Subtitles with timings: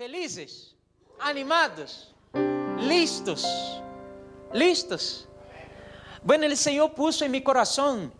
[0.00, 0.74] Felizes?
[1.20, 2.14] Animados?
[2.78, 3.82] Listos?
[4.50, 5.28] Listos?
[6.22, 8.10] Bueno, el Señor puso en mi corazón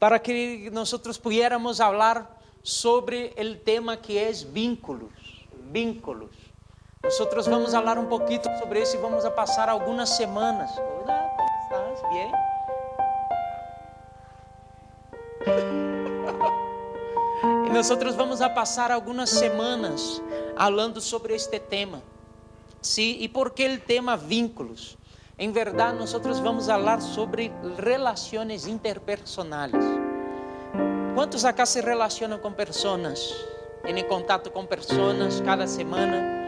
[0.00, 2.28] para que nosotros pudiéramos hablar
[2.62, 5.12] sobre el tema que es vínculos,
[5.70, 6.30] vínculos.
[7.04, 10.72] Nosotros vamos a hablar un poquito sobre eso y vamos a pasar algunas semanas.
[10.78, 12.10] Hola, ¿cómo estás?
[12.10, 12.32] Bien.
[17.70, 20.20] E nosotros vamos a passar algumas semanas
[20.60, 22.02] falando sobre este tema.
[22.82, 24.98] Sim, e por que o tema vínculos?
[25.38, 27.50] Em verdade, nós vamos falar sobre
[27.82, 29.72] relações interpersonais.
[31.14, 33.34] Quantos acá se relacionam com pessoas?
[33.82, 36.44] Têm contato com pessoas cada semana?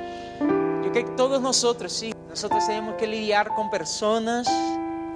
[0.84, 4.46] Eu creio que todos nós, sim, nós temos que lidar com pessoas,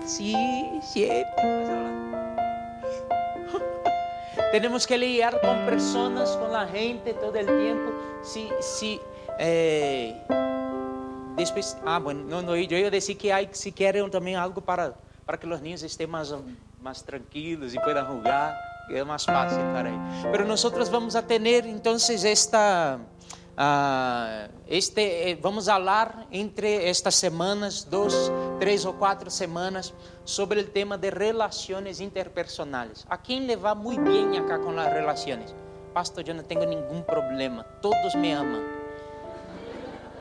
[0.06, 1.95] sim, sempre.
[4.52, 7.92] Tenemos que lidiar con personas, con la gente todo el tiempo.
[8.22, 9.00] Si, si,
[9.38, 10.16] eh,
[11.36, 14.60] después, ah, bueno, no, no, yo iba a decir que hay, si quieren también algo
[14.60, 14.94] para,
[15.24, 16.34] para que los niños estén más,
[16.80, 18.56] más tranquilos y puedan jugar,
[18.88, 20.26] es más fácil para ellos.
[20.30, 22.98] Pero nosotros vamos a tener entonces esta
[23.56, 29.94] Uh, este, eh, vamos falar entre estas semanas, duas, três ou quatro semanas,
[30.26, 33.06] sobre o tema de relações interpersonais.
[33.08, 35.54] A quem levar muito bem acá com as relações?
[35.94, 38.60] Pastor, eu não tenho nenhum problema, todos me amam.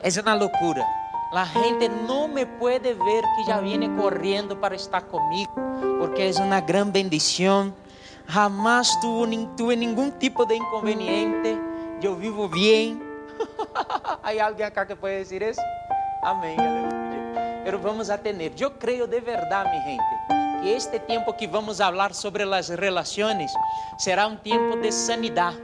[0.02, 0.82] É uma loucura.
[1.30, 5.52] A gente não me pode ver que já viene correndo para estar comigo,
[5.98, 7.74] porque é uma grande bendição.
[8.26, 11.58] Jamás tuve, tuve nenhum tipo de inconveniente.
[12.02, 13.05] Eu vivo bem
[14.22, 15.62] Hay alguien acá que puede decir eso?
[16.22, 17.62] Amén, aleluya.
[17.64, 21.80] Pero vamos a tener, yo creo de verdad, mi gente, que este tiempo que vamos
[21.80, 23.52] a hablar sobre las relaciones
[23.98, 25.54] será un tiempo de sanidad.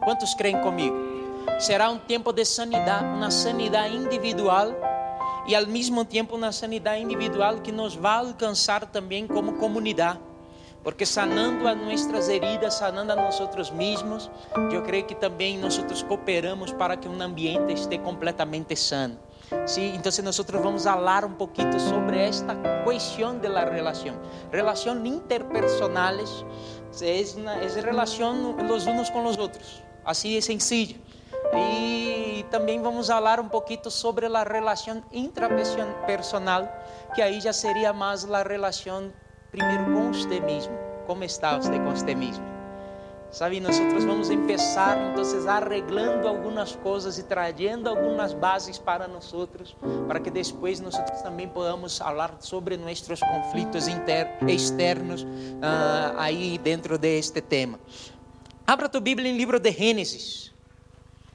[0.00, 0.94] ¿Cuántos creen conmigo?
[1.58, 4.76] Será un tiempo de sanidad, una sanidad individual
[5.46, 10.18] y al mismo tiempo una sanidad individual que nos va a alcanzar también como comunidad.
[10.84, 14.30] Porque sanando as nossas heridas, sanando a nós mesmos,
[14.70, 19.18] eu creio que também nós cooperamos para que um ambiente esteja completamente sano.
[19.66, 24.16] Sí, entonces nosotros vamos a hablar un poquito sobre esta cuestión de la relación.
[24.52, 26.44] Relación interpersonales
[27.00, 30.96] es, una, es relación los unos con los otros, así de sencillo.
[31.56, 36.68] E também vamos falar um pouquinho sobre a relação intrapersonal,
[37.14, 39.12] que aí já seria mais a relação
[39.54, 40.72] primeiro com você mesmo.
[41.06, 42.44] Como está você com você mesmo?
[43.30, 49.32] Sabe, nós vamos começar então arreglando algumas coisas e trazendo algumas bases para nós,
[50.06, 53.86] para que depois nós também podamos falar sobre nossos conflitos
[54.48, 57.78] externos uh, aí dentro deste tema.
[58.64, 60.52] Abra tua Bíblia em livro de Gênesis,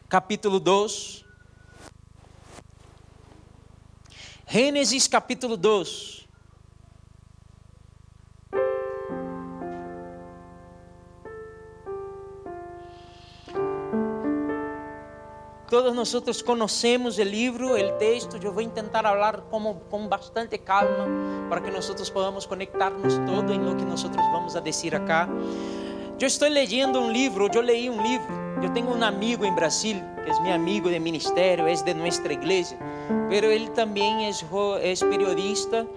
[0.08, 1.26] capítulo 2.
[4.48, 6.29] Gênesis capítulo 2.
[15.90, 18.38] Todos nós conhecemos o livro, o texto.
[18.44, 21.08] Eu vou tentar falar como, com bastante calma
[21.50, 25.28] para que nós podamos conectar-nos todo em lo que nós vamos a dizer acá.
[26.20, 28.28] Eu estou lendo um livro, eu leí um livro.
[28.62, 32.32] Eu tenho um amigo em Brasil, que é meu amigo de ministério, é de nossa
[32.32, 32.78] igreja,
[33.28, 35.88] mas ele também é, é periodista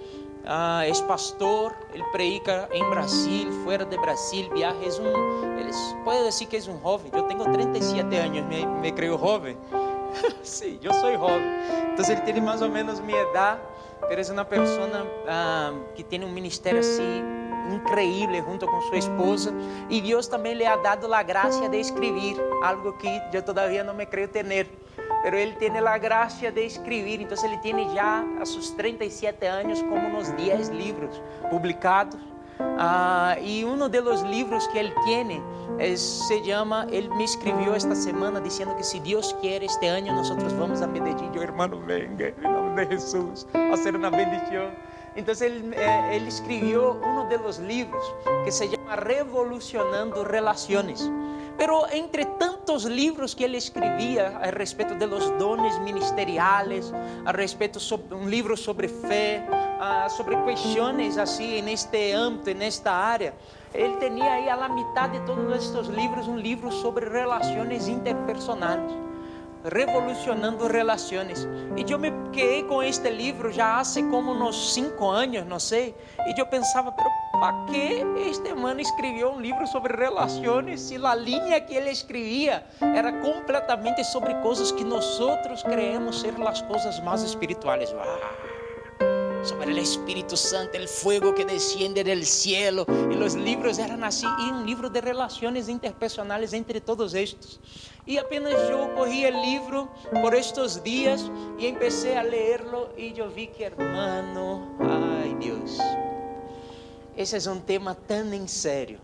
[0.44, 5.70] é pastor, ele predica em Brasil, fora de Brasil, viaja, ele
[6.04, 9.56] pode dizer que é um jovem, eu tenho 37 anos, me, me jovem,
[10.42, 11.46] sim, eu sou jovem,
[11.92, 13.60] então ele tem mais ou menos minha idade,
[14.08, 17.22] mas é uma pessoa ah, que tem um ministério assim,
[17.70, 19.52] increíble junto com sua esposa.
[19.88, 23.94] E Deus também lhe ha dado a graça de escrever algo que eu todavia não
[23.94, 24.44] me creio ter
[25.22, 29.80] pero ele tem a graça de escrever, então ele tem já a seus 37 anos
[29.82, 32.20] como uns 10 livros publicados.
[32.60, 35.42] Uh, e um dos livros que ele tem
[35.96, 40.28] se chama, ele me escreveu esta semana dizendo que se Deus quer este ano nós
[40.52, 41.30] vamos a Medellín.
[41.34, 44.70] Eu, irmão, venga, em nome de Jesus, a ser uma bendição.
[45.16, 48.04] Então ele, eh, ele escreveu um dos livros
[48.44, 51.10] que se chama Revolucionando Relações.
[51.56, 56.92] Pero entre tantos libros que ele escrevia a respeito de los dones ministeriales,
[57.24, 59.46] a respeito sobre um livro sobre fé,
[60.16, 63.34] sobre questões assim neste âmbito, nesta área,
[63.74, 69.02] ele tinha aí a mitad de todos estes livros um livro sobre relações interpersonais
[69.64, 71.46] revolucionando relações.
[71.76, 75.94] E eu me quedei com este livro já há como uns cinco anos, não sei.
[76.26, 77.08] E eu pensava, pero
[77.42, 82.64] ¿para qué este man escribió un libro sobre relaciones si la línea que él escribía
[82.80, 87.92] era completamente sobre cosas que nosotros creemos ser las cosas más espirituales?
[89.42, 92.86] Sobre el Espíritu Santo, el fuego que desciende del cielo.
[93.10, 97.58] Y los libros eran así, y un libro de relaciones interpersonales entre todos estos.
[98.06, 99.88] Y apenas yo cogí el libro
[100.22, 101.28] por estos días
[101.58, 105.80] y empecé a leerlo y yo vi que hermano, ay Dios,
[107.16, 109.00] esse é um tema tão em sério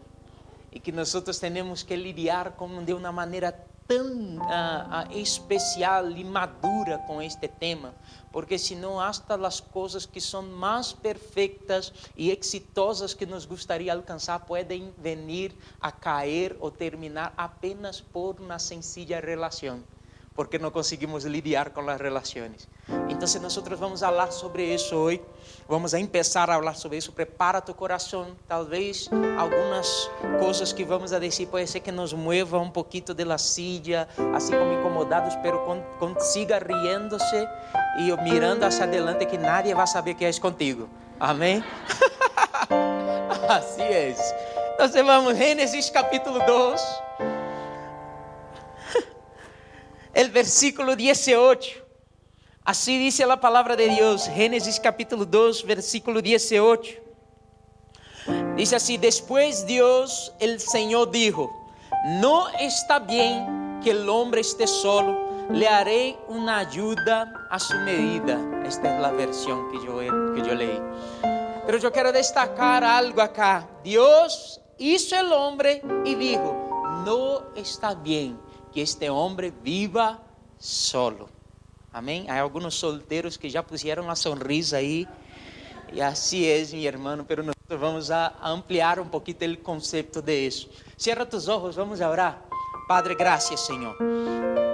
[0.73, 3.53] e que nós temos que lidiar com de uma maneira
[3.87, 7.95] tão uh, uh, especial e madura com este tema,
[8.31, 14.41] porque senão hasta as coisas que são mais perfeitas e exitosas que nos gostaria alcançar
[14.41, 19.83] podem vir a cair ou terminar apenas por uma sencilla relação
[20.39, 22.69] porque no conseguimos lidiar con las relaciones.
[23.09, 25.21] Entonces nosotros vamos a hablar sobre eso hoy.
[25.69, 27.13] Vamos a empezar a hablar sobre eso.
[27.13, 28.39] Prepara tu corazón.
[28.47, 30.09] Tal vez algunas
[30.39, 34.07] cosas que vamos a decir puede ser que nos mueva un poquito de la silla,
[34.15, 37.49] como incomodados, pero con, con, siga riéndose
[37.99, 40.87] y mirando hacia adelante que nadie va a saber que es contigo.
[41.19, 41.65] Amén.
[43.49, 44.33] así es.
[44.71, 46.81] Entonces vamos, Génesis capítulo 2.
[50.15, 51.89] El versículo 18.
[52.65, 56.93] Así dice la palabra de Dios, Génesis capítulo 2, versículo 18.
[58.57, 61.51] Dice así, después Dios, el Señor dijo,
[62.21, 68.39] no está bien que el hombre esté solo, le haré una ayuda a su medida.
[68.67, 69.99] Esta es la versión que yo,
[70.35, 70.79] que yo leí.
[71.65, 73.67] Pero yo quiero destacar algo acá.
[73.83, 78.39] Dios hizo el hombre y dijo, no está bien
[78.79, 80.21] que este homem viva
[80.57, 81.29] solo.
[81.93, 82.31] Amém?
[82.31, 85.09] Há alguns solteiros que já puseram a sonrisa aí.
[85.93, 90.47] E assim é, meu irmão, pero nós vamos a ampliar um pouquinho o conceito de
[90.47, 90.71] isso.
[90.97, 92.41] Cierra tus ojos, vamos orar.
[92.87, 93.97] Padre, graças, Senhor.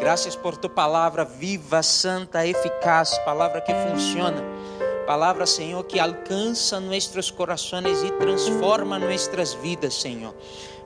[0.00, 4.42] Graças por tu palavra viva, santa, eficaz, palavra que funciona.
[5.06, 10.34] Palavra, Senhor, que alcança nossos corações e transforma nossas vidas, Senhor.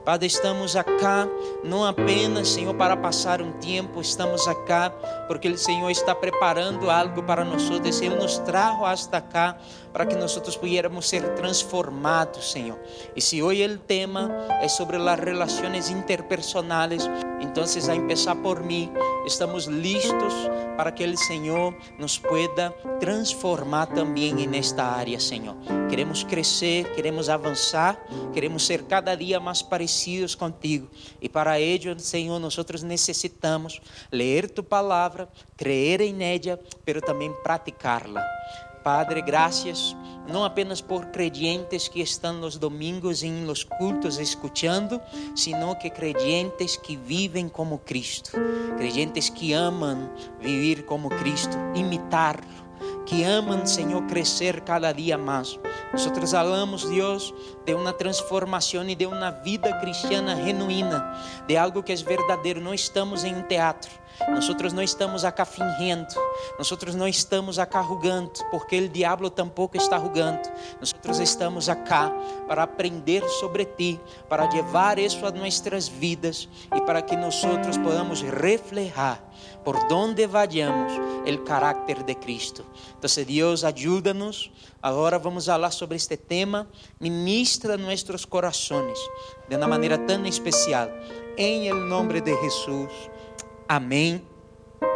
[0.09, 1.27] Padre, estamos acá
[1.63, 4.89] não apenas, Senhor, para passar um tempo, estamos acá
[5.27, 7.69] porque o Senhor está preparando algo para nós.
[8.01, 9.55] Ele nos trajo hasta cá
[9.93, 12.79] para que nós pudiéramos ser transformados, Senhor.
[13.15, 17.07] E se hoje o tema é sobre as relações interpersonais,
[17.39, 18.91] então, a começar por mim,
[19.25, 20.33] estamos listos
[20.77, 25.55] para que o Senhor nos pueda transformar também nesta área, Senhor.
[25.89, 27.99] Queremos crescer, queremos avançar,
[28.33, 30.87] queremos ser cada dia mais parecidos contigo.
[31.21, 33.81] E para ello, Senhor, nós necessitamos
[34.11, 35.27] ler tu palavra,
[35.57, 38.25] creer em ella, pero também praticá-la.
[38.89, 39.95] Padre, graças
[40.27, 44.99] não apenas por creyentes que estão nos domingos em los cultos escuchando,
[45.35, 48.31] sino que creyentes que vivem como Cristo,
[48.77, 50.09] creyentes que amam
[50.39, 52.39] vivir como Cristo, imitar
[53.05, 55.59] que amam, Senhor, crescer cada dia mais.
[55.91, 57.33] Nós falamos, Deus,
[57.65, 61.15] de uma transformação e de uma vida cristiana genuína,
[61.47, 62.61] de algo que é verdadeiro.
[62.61, 63.89] Não estamos em um teatro.
[64.27, 65.45] Nós não estamos acá
[66.57, 70.41] nós não estamos acá rugando, porque o diabo tampouco está rugando.
[70.79, 72.11] Nós estamos acá
[72.47, 77.41] para aprender sobre ti, para levar isso a nossas vidas e para que nós
[77.77, 79.23] podamos reflejar
[79.63, 80.91] por donde vayamos
[81.25, 82.65] o caráter de Cristo.
[82.97, 84.51] Então, Deus, ajuda-nos.
[84.81, 86.67] Agora vamos falar sobre este tema.
[86.99, 88.97] Ministra nossos corações
[89.47, 90.89] de uma maneira tão especial.
[91.37, 92.91] Em nome de Jesus.
[93.69, 94.25] Amém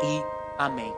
[0.01, 0.23] e
[0.57, 0.91] amém.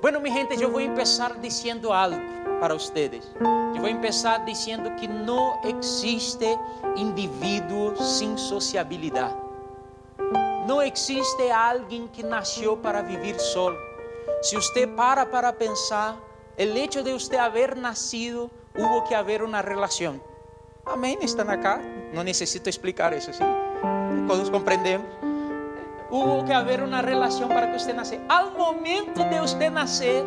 [0.00, 2.16] Bueno, mi gente, eu vou empezar dizendo algo
[2.58, 3.30] para ustedes.
[3.74, 6.58] Eu vou empezar dizendo que não existe
[6.96, 9.36] indivíduo sem sociabilidade.
[10.66, 13.76] Não existe alguém que nasceu para viver solo.
[14.40, 16.18] Se você para para pensar,
[16.58, 20.18] o hecho de você haber nacido, hubo que haver uma relação.
[20.86, 21.18] Amém?
[21.20, 21.78] Estão acá?
[22.14, 23.44] Não necessito explicar isso, sim?
[24.26, 25.31] Todos compreendemos?
[26.12, 28.20] Hubo que haber una relación para que usted nace.
[28.28, 30.22] Al momento de usted nacer,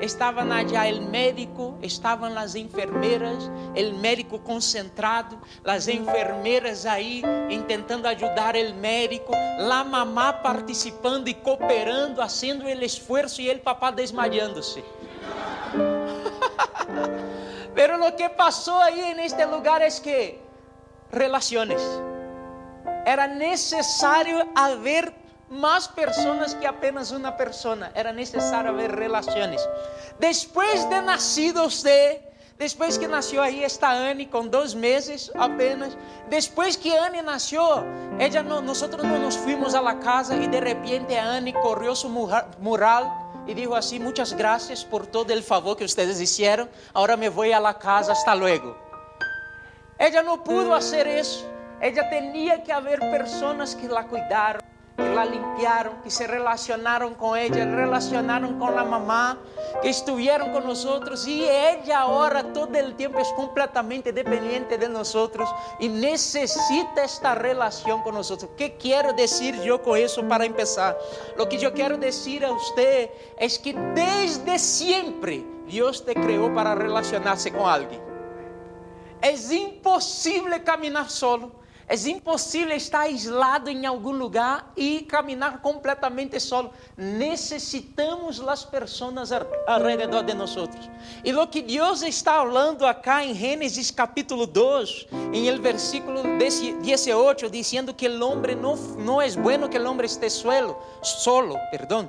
[0.00, 8.56] estaban allá el médico, estaban las enfermeras, el médico concentrado, las enfermeras ahí intentando ayudar
[8.56, 14.82] el médico, la mamá participando y cooperando, haciendo el esfuerzo y el papá desmayándose.
[17.74, 20.40] Pero lo que pasó ahí en este lugar es que
[21.12, 21.82] relaciones.
[23.04, 27.92] Era necesario haber más personas que apenas una persona.
[27.94, 29.66] Era necesario ver relaciones.
[30.18, 32.20] Después de nacido usted,
[32.58, 35.94] Después que nació ahí está Annie con dos meses apenas.
[36.30, 37.84] Después que Annie nació,
[38.18, 42.08] ella no, nosotros no nos fuimos a la casa y de repente Annie corrió su
[42.08, 43.12] mural
[43.46, 46.70] y dijo así, muchas gracias por todo el favor que ustedes hicieron.
[46.94, 48.74] Ahora me a la casa, hasta luego.
[49.98, 51.46] Ella no pudo hacer eso.
[51.82, 57.38] Ella tenía que haber personas que la cuidaron que la limpiaron, que se relacionaron con
[57.38, 59.38] ella, relacionaron con la mamá,
[59.82, 65.48] que estuvieron con nosotros y ella ahora todo el tiempo es completamente dependiente de nosotros
[65.78, 68.50] y necesita esta relación con nosotros.
[68.56, 70.96] ¿Qué quiero decir yo con eso para empezar?
[71.36, 76.74] Lo que yo quiero decir a usted es que desde siempre Dios te creó para
[76.74, 78.00] relacionarse con alguien.
[79.20, 81.65] Es imposible caminar solo.
[81.88, 86.72] É impossível estar aislado em algum lugar e caminhar completamente solo.
[86.96, 89.30] Necessitamos as pessoas
[89.68, 90.56] alrededor de nós.
[91.24, 97.48] E o que Deus está falando acá em Gênesis capítulo 2, em el versículo 18,
[97.50, 102.08] dizendo que o homem não, não é bueno que o homem esteja solo, solo, perdão.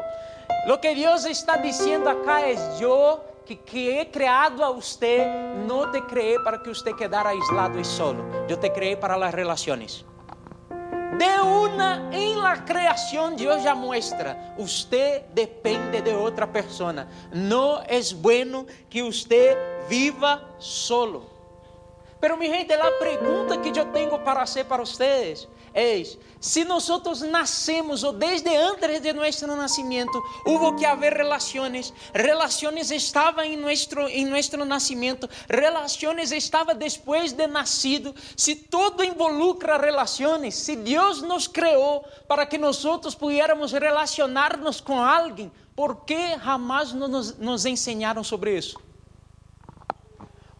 [0.65, 3.19] Lo que Deus está dizendo acá é: Eu
[3.55, 8.25] que, he creado a usted, no te creé para que usted quedara aislado y solo.
[8.47, 10.05] Yo te creé para las relaciones.
[11.17, 17.07] De una en la creación Dios ya muestra, usted depende de otra persona.
[17.31, 19.57] No es bueno que usted
[19.89, 21.25] viva solo.
[22.19, 27.21] Pero mi gente, la pregunta que yo tengo para hacer para ustedes es, si nosotros
[27.21, 34.07] nacemos o desde antes de nuestro nacimiento hubo que haber relaciones, relaciones estaban en nuestro,
[34.07, 41.47] en nuestro nacimiento, relaciones estaban después de nacido, si todo involucra relaciones, si Dios nos
[41.47, 48.57] creó para que nosotros pudiéramos relacionarnos con alguien, ¿por qué jamás nos, nos enseñaron sobre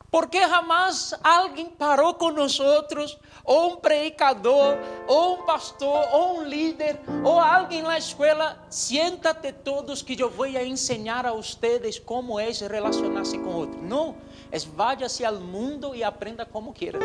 [0.10, 6.44] Porque jamás alguém parou com nós outros, ou um predicador, ou um pastor, ou um
[6.44, 12.50] líder, ou alguém na escola, siéntate todos que eu vou ensinar a vocês como é
[12.52, 13.82] relacionar-se com outro.
[13.82, 14.16] Não,
[14.50, 17.00] é váyase ao mundo e aprenda como queira.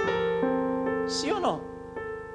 [1.09, 1.61] Sim ou não?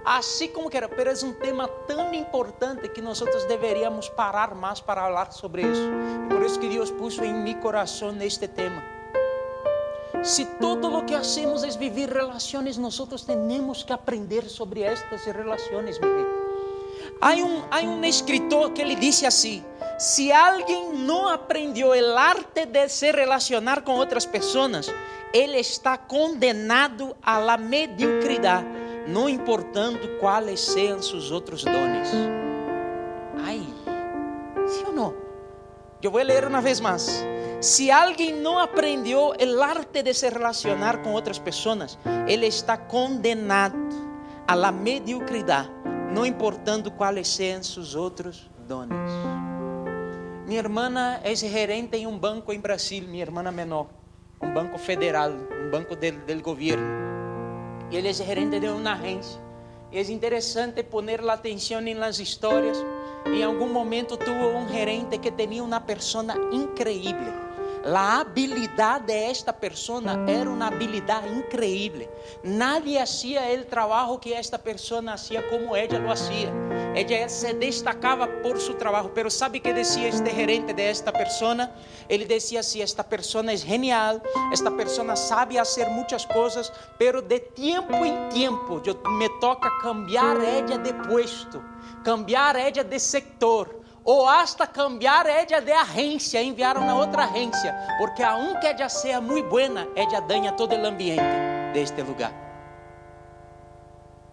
[0.04, 5.02] Assim como queira, mas é um tema tão importante que nós deveríamos parar mais para
[5.02, 5.90] falar sobre isso.
[6.30, 8.97] Por isso que Deus puso em meu coração este tema.
[10.24, 16.00] Si todo lo que hacemos es vivir relaciones, nosotros tenemos que aprender sobre estas relaciones,
[16.02, 16.08] mi
[17.42, 19.64] un, hay escritor que le dice así,
[19.98, 24.92] si alguien no aprendió el arte de se relacionar con otras personas,
[25.34, 28.64] él está condenado a la mediocridad,
[29.08, 32.10] no importando cuáles sean sus otros dones.
[33.44, 33.68] Ay,
[34.68, 35.14] ¿sí o no?
[36.02, 37.26] Yo voy a leer vez más.
[37.60, 41.98] Si alguien no aprendió el arte de se relacionar con otras personas,
[42.28, 43.76] él está condenado
[44.46, 45.68] a la mediocridad,
[46.12, 49.12] no importando cuáles sean sus otros dones.
[50.46, 53.88] Mi hermana es gerente en un banco en Brasil, mi hermana menor,
[54.40, 57.88] un banco federal, un banco del, del gobierno.
[57.90, 59.42] Y él es gerente de una agencia.
[59.92, 62.78] Y es interesante poner la atención en las historias.
[63.26, 67.47] En algún momento tuvo un gerente que tenía una persona increíble
[67.96, 72.10] a habilidade desta persona era uma habilidade increíble.
[72.44, 76.52] Nadie hacía o trabalho que esta persona hacía como ella lo hacía.
[76.96, 79.14] Ella se destacava por su trabalho.
[79.14, 81.72] Pero sabe que decía este gerente de esta persona?
[82.10, 87.40] Ele decía así: esta persona es genial, esta persona sabe hacer muchas cosas, pero de
[87.40, 91.64] tiempo en tiempo yo, me toca cambiar ella de puesto,
[92.04, 93.77] cambiar ella de sector
[94.08, 99.50] ou hasta cambiar ella de agência, enviaram na outra agência, porque aunque ella sea muito
[99.50, 101.22] buena, ella daña todo o ambiente
[101.74, 102.32] de este lugar.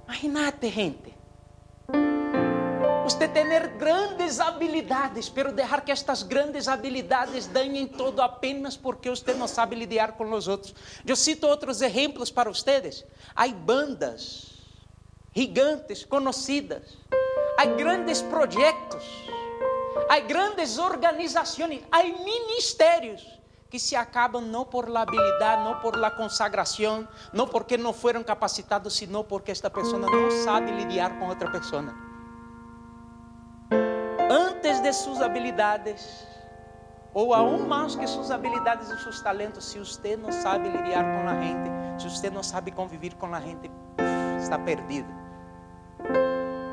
[0.06, 1.12] Imagínate, gente.
[3.02, 9.34] Você ter grandes habilidades, pero deixar que estas grandes habilidades dañem todo apenas porque você
[9.34, 10.72] não sabe lidar com os outros.
[11.04, 13.04] Eu cito outros exemplos para vocês.
[13.34, 14.52] Há bandas
[15.34, 16.96] gigantes, conhecidas.
[17.58, 19.23] Há grandes projetos
[20.08, 23.22] Há grandes organizações, há ministérios
[23.70, 25.04] que se acabam não por la
[25.64, 30.70] não por la consagração, não porque não foram capacitados, sino porque esta pessoa não sabe
[30.70, 31.92] lidar com outra pessoa.
[34.30, 36.24] Antes de suas habilidades,
[37.12, 41.28] ou aún mais que suas habilidades e seus talentos, se você não sabe lidar com
[41.28, 43.70] a gente, se você não sabe conviver com a gente,
[44.38, 45.08] está perdido.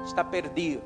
[0.05, 0.83] Está perdido.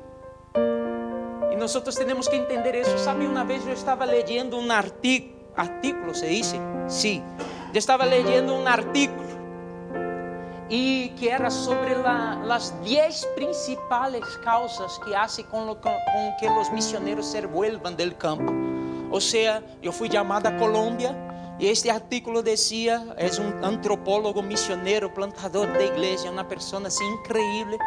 [1.56, 2.98] Nós temos que entender isso.
[2.98, 6.42] Sabe, uma vez eu estava lendo um artigo, artículo, se?
[6.42, 6.60] Sim.
[6.88, 7.22] Sí
[7.76, 9.22] Eu estava lendo um artigo
[10.70, 15.14] e que era sobre la, las 10 principales causas que
[15.66, 15.92] lo, con,
[16.40, 18.50] que los misioneros se vuelvan del campo.
[19.10, 21.14] O sea, eu fui chamado a Colômbia
[21.58, 27.78] e este artículo dizia, é um antropólogo missioneiro, plantador de igreja, uma pessoa assim incrível.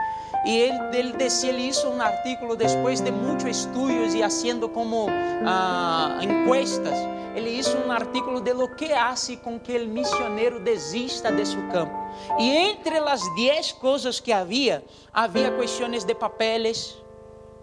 [0.46, 5.06] E ele, ele decía, ele hizo um artículo depois de muitos estudos e haciendo como
[5.06, 6.96] uh, encuestas.
[7.36, 11.62] Ele hizo um artículo de lo que hace com que o missioneiro desista de seu
[11.70, 11.94] campo.
[12.40, 14.84] E entre as 10 coisas que havia,
[15.14, 16.98] havia questões de papeles,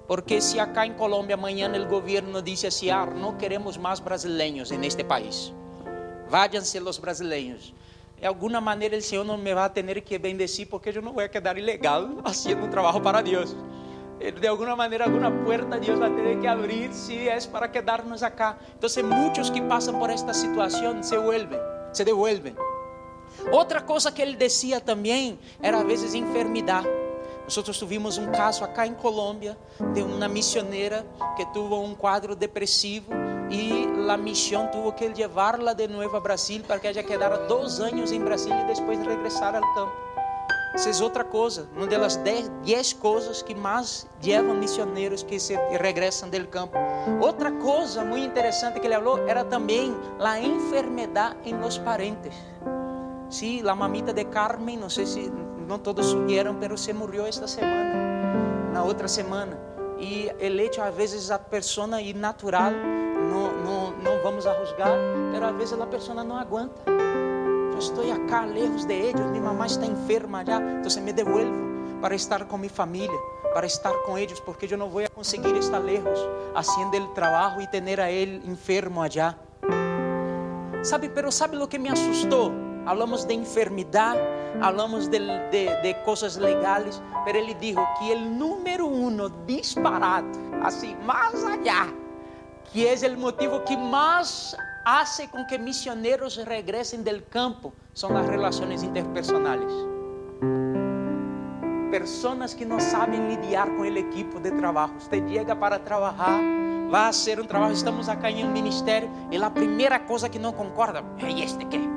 [0.07, 4.71] porque se acá em Colômbia amanhã o governo disse assim, ah, não queremos mais brasileiros
[4.71, 5.53] neste país,
[6.29, 7.75] váyanse os brasileiros.
[8.19, 11.29] De alguma maneira o Senhor não me vai ter que bendecir porque eu não vou
[11.29, 13.55] quedar ilegal fazendo um trabalho para Deus.
[14.41, 18.59] De alguma maneira, alguma porta Deus vai ter que abrir se é para quedarnos acá.
[18.79, 21.59] Então, muitos que passam por esta situação se vuelven,
[21.93, 22.57] se devuelven.
[23.53, 26.89] Outra coisa que ele dizia também era, a vezes, enfermidade.
[27.45, 29.57] Nós tivemos um caso acá em Colômbia
[29.93, 31.07] de uma missioneira
[31.37, 33.13] que teve um quadro depressivo
[33.51, 37.81] e a missão teve que levá-la de novo a Brasil para que ela quedara dois
[37.81, 39.93] anos em Brasil e depois regressar ao campo.
[40.75, 46.29] Essa é outra coisa, uma das dez coisas que mais levam missionários que se regressam
[46.29, 46.77] do campo.
[47.21, 52.35] Outra coisa muito interessante que ele falou era também a enfermidade em los parentes.
[53.31, 55.33] Sí, la mamita de Carmen, no sé si
[55.67, 59.66] no todos supieron, pero se murió esta semana, na outra semana.
[59.99, 64.93] E el hecho, a veces, a persona ir natural, não, não, não vamos a juzgar,
[65.33, 66.83] pero a veces a persona não aguanta.
[67.73, 71.67] Eu estou acá, lejos de ellos, minha mamá está enferma já, então me devuelvo
[72.01, 73.19] para estar com minha família,
[73.53, 76.21] para estar com eles, porque eu não vou conseguir estar lejos,
[76.55, 79.35] haciendo o trabalho e ter a ele enfermo allá.
[80.83, 82.53] Sabe, pero sabe o que me assustou?
[82.87, 84.21] Hablamos de enfermidade,
[84.63, 85.19] hablamos de,
[85.51, 90.29] de, de coisas legais, mas ele dijo que o número uno disparado,
[90.63, 91.89] assim, mais allá,
[92.65, 98.29] que é o motivo que mais hace com que missioneros regresen del campo, são as
[98.29, 99.73] relações interpersonais.
[101.91, 104.93] Pessoas que não sabem lidiar com o equipo de trabalho.
[105.01, 106.41] Você chega para trabalhar,
[106.89, 110.53] vai ser um trabalho, estamos acá em um ministério, e a primeira coisa que não
[110.53, 111.96] concorda é este que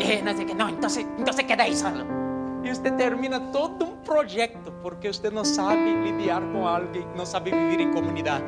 [0.00, 2.04] eh, no sé qué, no, entonces, entonces queda ahí solo.
[2.62, 7.50] E você termina todo um projeto porque você não sabe lidar com alguém, não sabe
[7.50, 8.44] viver em comunidade.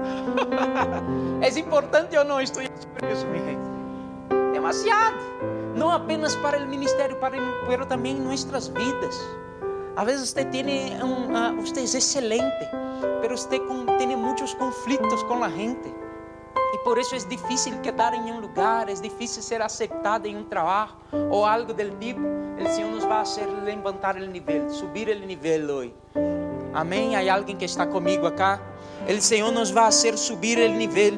[1.42, 4.52] é importante ou não estudar sobre isso, minha gente?
[4.52, 5.18] Demasiado.
[5.76, 9.20] Não apenas para o ministério, para, mas também em nossas vidas.
[9.96, 10.64] A vezes você tem
[11.02, 12.68] um, uh, você é excelente,
[13.20, 13.60] mas você
[13.98, 15.94] tem muitos conflitos com a gente.
[16.72, 20.44] E por isso é difícil quedar em um lugar, é difícil ser aceitado em um
[20.44, 20.92] trabalho
[21.30, 22.20] ou algo do tipo.
[22.74, 25.94] Senhor nos vai fazer levantar o nível, subir o nível hoje.
[26.72, 27.16] Amém?
[27.16, 28.60] Há alguém que está comigo acá?
[29.08, 31.14] O Senhor nos vai fazer subir o nível.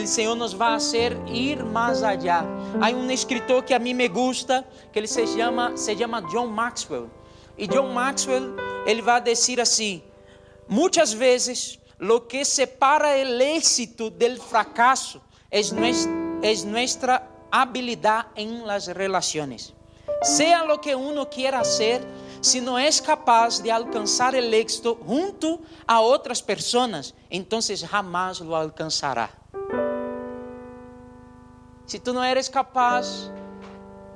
[0.00, 2.44] O Senhor nos vai fazer ir mais allá.
[2.80, 6.46] Há um escritor que a mim me gusta, que ele se chama, se chama John
[6.46, 7.10] Maxwell.
[7.58, 8.54] E John Maxwell,
[8.86, 10.02] ele vai dizer assim:
[10.68, 18.66] muitas vezes lo que separa el éxito del fracaso es nuestra, es nuestra habilidad en
[18.66, 19.72] las relaciones.
[20.22, 22.06] Sea lo que uno quiera hacer,
[22.40, 28.56] si no es capaz de alcanzar el éxito junto a otras personas, entonces jamás lo
[28.56, 29.30] alcanzará.
[31.86, 33.30] Si tú no eres capaz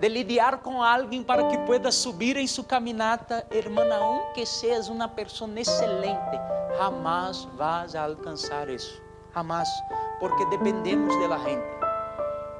[0.01, 5.07] de lidiar com alguém para que pueda subir em sua caminata, hermana, aunque seas uma
[5.07, 9.00] pessoa excelente, jamás vas a alcançar isso.
[9.35, 9.68] Jamás,
[10.18, 11.66] porque dependemos de la gente.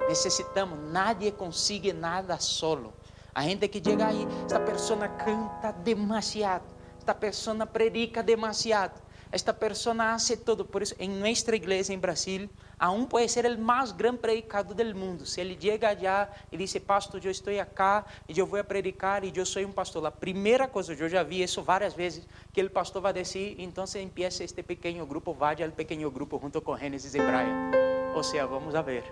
[0.09, 2.93] Necessitamos, nadie consigue nada solo.
[3.35, 6.65] A gente que chega aí, esta pessoa canta demasiado,
[6.99, 10.65] esta pessoa predica demasiado, esta pessoa hace todo.
[10.65, 14.95] Por isso, em nossa igreja em Brasil, aún pode ser o mais grande predicador do
[14.97, 15.27] mundo.
[15.27, 19.31] Se ele chega allá e diz, pastor, eu estou acá e eu vou predicar e
[19.37, 20.05] eu sou um pastor.
[20.07, 23.85] A primeira coisa, eu já vi isso várias vezes, que o pastor vai dizer, então
[23.97, 27.71] empieza este pequeno grupo, vaya ao pequeno grupo junto com Gênesis e Brian.
[28.15, 29.05] Ou seja, vamos a ver.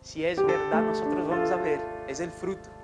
[0.00, 1.80] Se é verdade, nós vamos a ver.
[2.08, 2.83] É o fruto.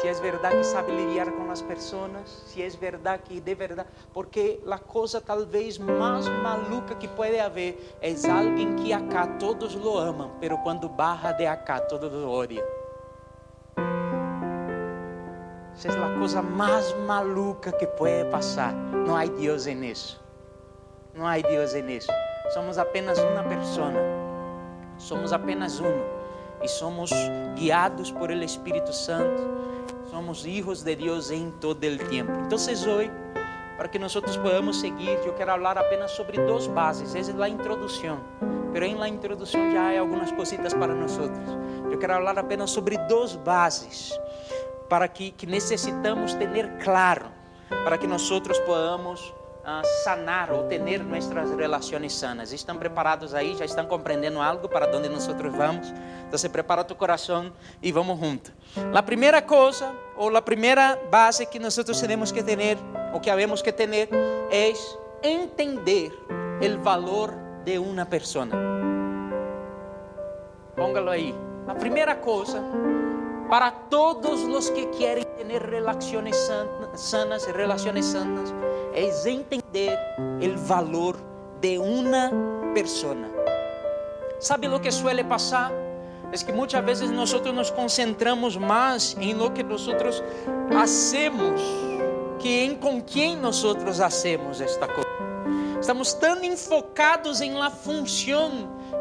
[0.00, 3.86] Se es verdad que sabe lidiar con las personas, si es verdad que de verdad,
[4.12, 9.74] porque la cosa tal vez más maluca que puede haber es alguien que acá todos
[9.76, 12.64] lo aman, pero cuando baja de acá todos lo odian.
[15.76, 18.74] Esa es la cosa más maluca que puede pasar.
[18.74, 20.18] No hay Dios en eso.
[21.14, 22.12] No hay Dios en eso.
[22.54, 23.98] Somos apenas una persona.
[24.98, 26.22] Somos apenas uno.
[26.62, 27.10] e somos
[27.56, 29.71] guiados por el Espírito Santo.
[30.12, 32.30] Somos hijos de Deus em todo o tempo.
[32.44, 33.10] Então, hoje,
[33.78, 37.14] para que nós podamos seguir, eu quero falar apenas sobre duas bases.
[37.14, 38.20] Essa é a introdução.
[38.74, 41.16] Pero em la introdução já há algumas cositas para nós.
[41.90, 44.12] Eu quero falar apenas sobre duas bases
[44.86, 47.24] para que, que necessitamos ter claro,
[47.82, 48.20] para que nós
[48.58, 49.32] podamos
[50.04, 52.52] sanar ou ter nossas relações sanas.
[52.52, 53.56] Estão preparados aí?
[53.56, 55.92] Já estão compreendendo algo para onde nós vamos?
[56.26, 58.52] Então, se prepara tu coração e vamos juntos.
[58.94, 62.78] A primeira coisa, ou a primeira base que nós temos que ter,
[63.12, 64.08] ou que havemos que ter,
[64.50, 64.72] é
[65.22, 66.12] entender
[66.60, 68.48] o valor de uma pessoa.
[70.74, 71.34] Póngalo aí.
[71.68, 72.60] A primeira coisa,
[73.52, 76.34] para todos os que querem ter relações
[76.94, 78.48] sanas, relações sanas,
[78.94, 79.98] é entender
[80.40, 81.18] o valor
[81.60, 82.30] de uma
[82.72, 83.14] pessoa.
[84.40, 85.70] ¿Sabe o que suele passar?
[86.32, 89.86] É que muitas vezes nós nos concentramos mais em lo que nós
[90.80, 91.60] hacemos
[92.38, 93.62] que em com quem nós
[94.00, 95.10] hacemos esta coisa.
[95.78, 98.50] Estamos tão enfocados em la função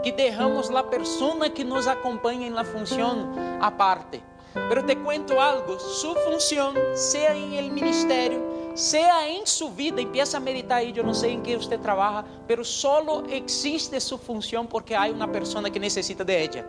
[0.03, 4.21] que derramos la persona que nos acompanha em la função aparte.
[4.53, 8.41] Pero te cuento algo, su função, seja em el ministerio,
[8.75, 12.25] sea em sua vida, empieza a meditar aí, eu não sei em que você trabalha,
[12.47, 16.65] pero solo existe sua função porque há uma pessoa que necessita de ella.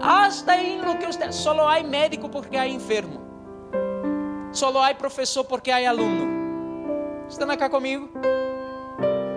[0.00, 3.20] Hasta em lo que usted, solo há médico porque há enfermo.
[4.52, 6.26] Solo há professor porque há aluno.
[7.28, 8.08] Estão aqui comigo?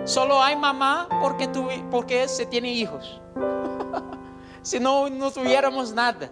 [0.06, 3.22] Solo há mamá porque, tu, porque se tem hijos.
[4.64, 6.32] Se não, não tuviéramos nada.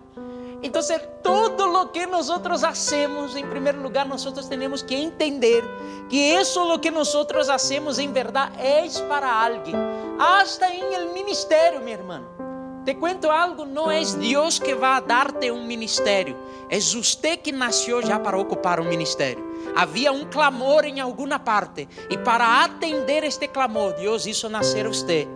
[0.66, 5.64] Entonces, todo lo que nosotros hacemos, en primer lugar, nosotros tenemos que entender
[6.10, 9.76] que eso lo que nosotros hacemos en verdad es para alguien,
[10.20, 12.26] hasta en el ministerio, mi hermano.
[12.84, 16.36] Te cuento algo, não é Deus que vai dar-te um ministério,
[16.68, 19.46] é você que nasceu já para ocupar um ministério.
[19.76, 25.28] Havia um clamor em alguma parte, e para atender este clamor, Deus hizo nascer você.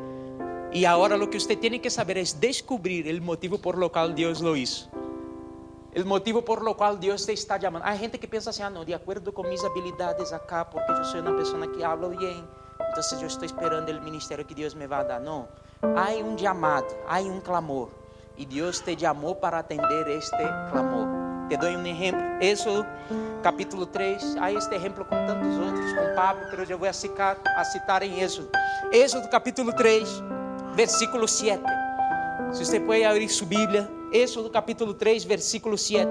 [0.73, 4.09] E agora o que você tem que saber é descobrir o motivo por lo qual
[4.09, 4.89] Deus lo hizo.
[5.99, 7.83] O motivo por lo qual Deus te está chamando.
[7.83, 11.03] Há gente que pensa assim, ah, não, de acordo com minhas habilidades acá, porque eu
[11.03, 12.47] sou uma pessoa que habla bem,
[12.79, 15.19] então eu estou esperando o ministério que Deus me vai dar.
[15.19, 15.49] Não,
[15.81, 17.89] há um chamado, há um clamor,
[18.37, 20.37] e Deus te chamou para atender este
[20.71, 21.05] clamor.
[21.49, 22.85] Te dou um exemplo, Êxodo
[23.43, 27.63] capítulo 3, há este exemplo com tantos outros, com Pablo, mas eu vou citar, a
[27.65, 28.49] citar em Êxodo.
[28.93, 30.07] Êxodo capítulo 3,
[30.75, 31.61] versículo 7.
[32.53, 36.09] Se você pode abrir sua Bíblia, Êxodo capítulo 3, versículo 7.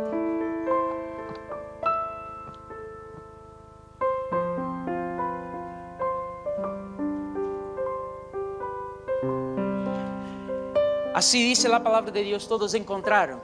[11.12, 13.40] Assim diz a palavra de Deus, todos encontraram.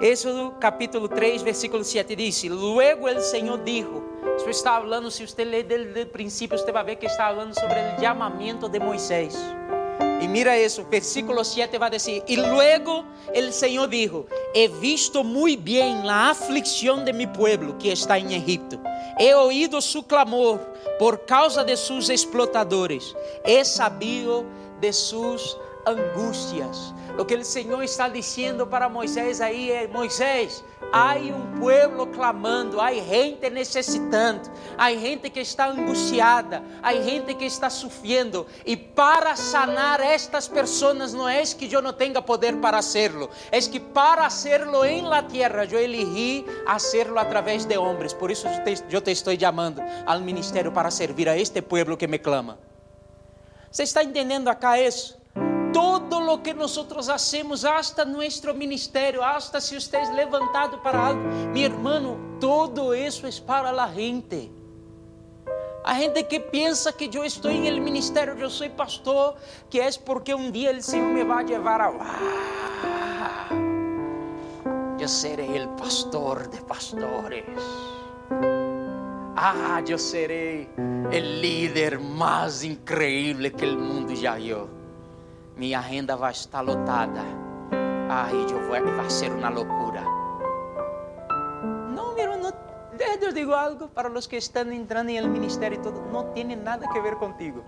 [0.00, 4.00] Êxodo capítulo 3, versículo 7 diz: Luego el Senhor dijo,
[4.36, 7.52] isso está falando, se você ler desde o princípio, você vai ver que está falando
[7.58, 9.36] sobre o chamamento de Moisés.
[10.32, 15.56] Mira eso, versículo 7 va a decir, y luego el Señor dijo, he visto muy
[15.56, 18.80] bien la aflicción de mi pueblo que está en Egipto.
[19.18, 23.14] He oído su clamor por causa de sus explotadores.
[23.44, 24.46] He sabido
[24.80, 26.94] de sus angustias.
[27.16, 32.80] Lo que o Senhor está dizendo para Moisés aí é: Moisés, há um povo clamando,
[32.80, 39.36] há gente necessitando, há gente que está angustiada, há gente que está sofrendo, e para
[39.36, 44.26] sanar estas pessoas não é que eu não tenha poder para hacerlo, é que para
[44.26, 48.12] hacerlo em la tierra eu elegi hacerlo a través de homens.
[48.14, 48.46] Por isso
[48.90, 52.58] eu te estou chamando ao ministério para servir a este povo que me clama.
[53.70, 55.21] Você está entendendo acá isso?
[55.72, 61.64] Todo lo que nosotros hacemos, hasta nuestro ministerio, hasta si usted levantado para algo, mi
[61.64, 64.50] hermano, todo eso es para la gente.
[65.84, 69.34] A gente que pensa que eu estou em el ministério, eu sou pastor,
[69.68, 71.88] que é porque um dia o Senhor me levar a.
[71.88, 73.48] Ah,
[75.00, 77.44] eu serei o pastor de pastores.
[79.34, 84.81] Ah, eu serei o líder mais incrível que o mundo já viu
[85.56, 87.20] minha renda vai estar lotada.
[88.08, 90.02] Ai, eu vou, vai ser uma loucura.
[91.94, 92.52] Não, meu irmão,
[93.20, 96.44] eu digo algo para os que estão entrando em el ministério e todo, não tem
[96.56, 97.64] nada que ver contigo.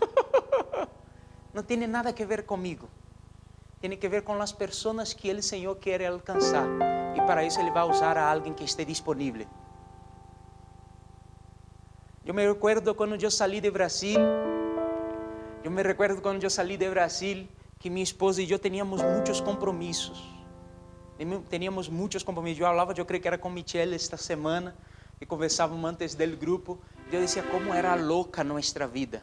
[1.54, 2.88] não tem nada que ver comigo.
[3.80, 6.66] Tem que ver com as pessoas que o Senhor quer alcançar.
[7.16, 9.46] E para isso Ele vai usar a alguém que esteja disponível.
[12.24, 14.20] Eu me recuerdo quando eu saí de Brasil
[15.62, 17.46] Eu me recuerdo quando eu saí de Brasil,
[17.78, 20.26] que minha esposa e eu teníamos muitos compromissos.
[21.50, 22.60] Teníamos muitos compromissos.
[22.60, 24.74] Eu falava, eu creio que era com Michelle esta semana,
[25.20, 26.78] e conversávamos antes do grupo.
[27.12, 29.22] Eu dizia como era louca nossa vida.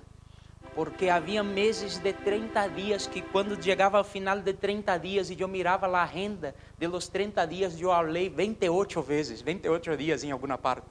[0.76, 5.42] Porque havia meses de 30 dias que quando chegava ao final de 30 dias e
[5.42, 10.30] eu mirava a agenda de los 30 dias, eu falei 28 vezes, 28 dias em
[10.30, 10.86] alguma parte.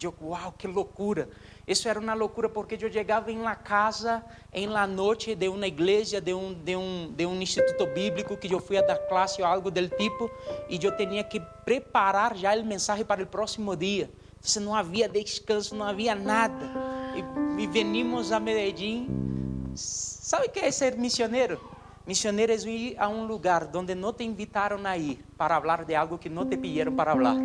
[0.00, 1.28] Eu, uau, que loucura!
[1.66, 4.22] Isso era uma loucura porque eu chegava em la casa,
[4.52, 8.52] em la noite de uma igreja, de um, de um, de um instituto bíblico que
[8.52, 10.30] eu fui a dar classe ou algo do tipo,
[10.68, 14.10] e eu tinha que preparar já o mensagem para o próximo dia.
[14.46, 16.70] Então não havia descanso, não havia nada.
[17.16, 19.72] E, e venimos a Medellín.
[19.74, 21.58] Sabe o que é ser missioneiro?
[22.06, 25.94] Missioneiro é ir a um lugar onde não te invitaram a ir para falar de
[25.94, 27.36] algo que não te pediram para falar.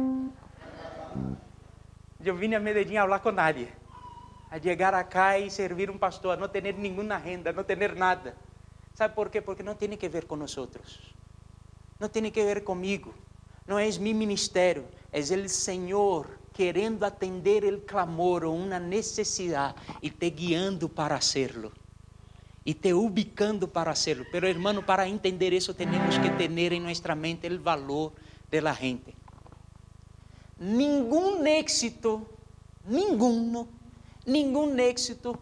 [2.21, 3.78] Eu vim a Medellín a falar com nadie
[4.51, 8.35] a chegar acá e servir um pastor, não ter nenhuma renda, não ter nada.
[8.93, 9.41] ¿Sabe por quê?
[9.41, 10.55] Porque não tem que ver com nós.
[11.99, 13.13] Não tem que ver comigo.
[13.67, 20.09] Não é meu ministério, é o Senhor querendo atender o clamor ou uma necessidade e
[20.09, 21.71] te guiando para hacerlo.
[22.65, 24.25] E te ubicando para hacerlo.
[24.31, 28.13] Pero hermano, para entender isso, temos que ter em nossa mente o valor
[28.49, 29.15] de la gente.
[30.59, 32.27] Nenhum éxito,
[32.85, 33.67] nenhum
[34.29, 35.35] Nenhum êxito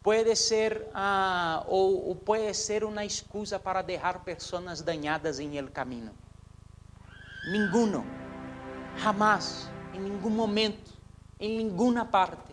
[0.00, 5.68] pode ser uh, ou, ou, pode ser uma excusa para deixar pessoas danhadas em el
[5.72, 6.12] caminho.
[7.50, 8.06] Ninguno,
[8.96, 10.92] jamás, em nenhum momento,
[11.40, 12.52] em nenhuma parte,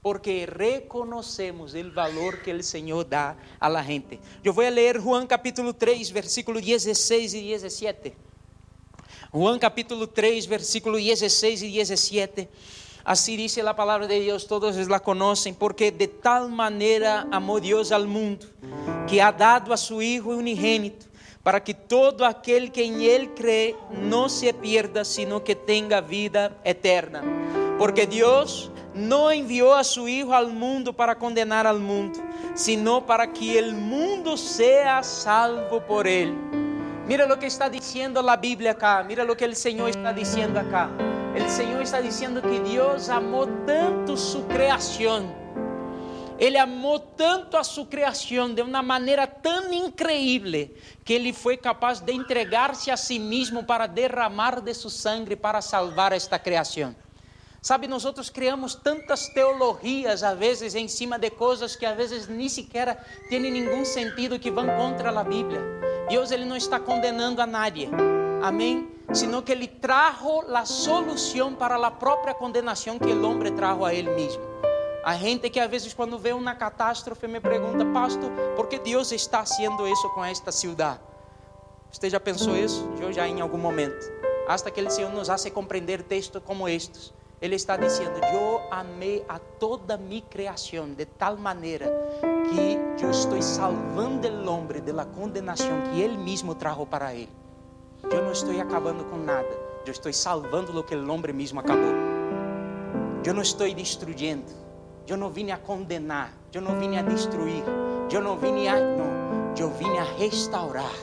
[0.00, 4.20] porque reconhecemos o valor que o Senhor dá a la gente.
[4.44, 8.12] Eu vou ler Juan capítulo 3, versículo 16 e 17.
[9.34, 12.48] Juan capítulo 3, versículo 16 e 17
[13.08, 17.90] Así dice la palabra de Dios, todos la conocen, porque de tal manera amó Dios
[17.90, 18.44] al mundo,
[19.06, 21.06] que ha dado a su Hijo unigénito,
[21.42, 26.58] para que todo aquel que en Él cree no se pierda, sino que tenga vida
[26.64, 27.22] eterna.
[27.78, 32.18] Porque Dios no envió a su Hijo al mundo para condenar al mundo,
[32.54, 36.34] sino para que el mundo sea salvo por Él.
[37.06, 40.60] Mira lo que está diciendo la Biblia acá, mira lo que el Señor está diciendo
[40.60, 40.90] acá.
[41.34, 45.32] El Señor está diciendo que Dios amó tanto su creación.
[46.38, 50.72] Ele amou tanto a sua criação de uma maneira tão increíble
[51.04, 55.60] que ele foi capaz de entregar-se a si mesmo para derramar de sua sangue para
[55.60, 56.94] salvar esta criação.
[57.60, 62.48] Sabe, nós criamos tantas teologias às vezes em cima de coisas que às vezes nem
[62.48, 65.60] sequer têm nenhum sentido que vão contra a Bíblia.
[66.08, 67.90] Deus ele não está condenando a nadie.
[68.42, 68.88] Amém?
[69.12, 73.92] Sino que ele trajo a solução para a própria condenação que o homem trajo a
[73.92, 74.42] ele mesmo.
[75.04, 79.10] A gente que às vezes quando vê uma catástrofe me pergunta, pastor, por que Deus
[79.10, 81.00] está fazendo isso com esta cidade?
[81.90, 82.88] Você já pensou isso?
[83.00, 84.12] Eu já em algum momento.
[84.46, 87.12] Hasta que o Senhor nos hace compreender textos como estes.
[87.40, 91.86] Ele está dizendo: Eu amei a toda minha criação de tal maneira
[92.50, 97.47] que eu estou salvando o homem da condenação que ele mesmo trajo para ele.
[98.04, 99.48] Eu não estou acabando com nada.
[99.84, 101.94] Eu estou salvando o que o homem mesmo acabou.
[103.24, 104.52] Eu não estou destruindo.
[105.06, 106.32] Eu não vim a condenar.
[106.52, 107.64] Eu não vim a destruir.
[108.10, 109.54] Eu não vim a não.
[109.58, 110.94] Eu vim a restaurar.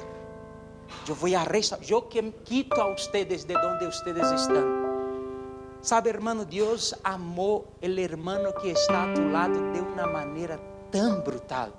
[1.07, 1.85] Eu vou a restaurar.
[1.89, 4.85] Eu que quito a ustedes de onde ustedes estão.
[5.81, 10.59] Sabe, hermano, Deus amou o hermano que está a tu lado de uma maneira
[10.91, 11.69] tão brutal.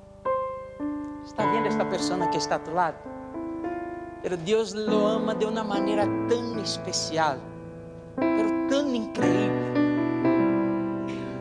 [1.24, 3.15] Está vendo esta pessoa que está a tu lado?
[4.26, 7.38] Pero Deus lo ama de uma maneira tão especial,
[8.16, 9.54] pero tão increíble.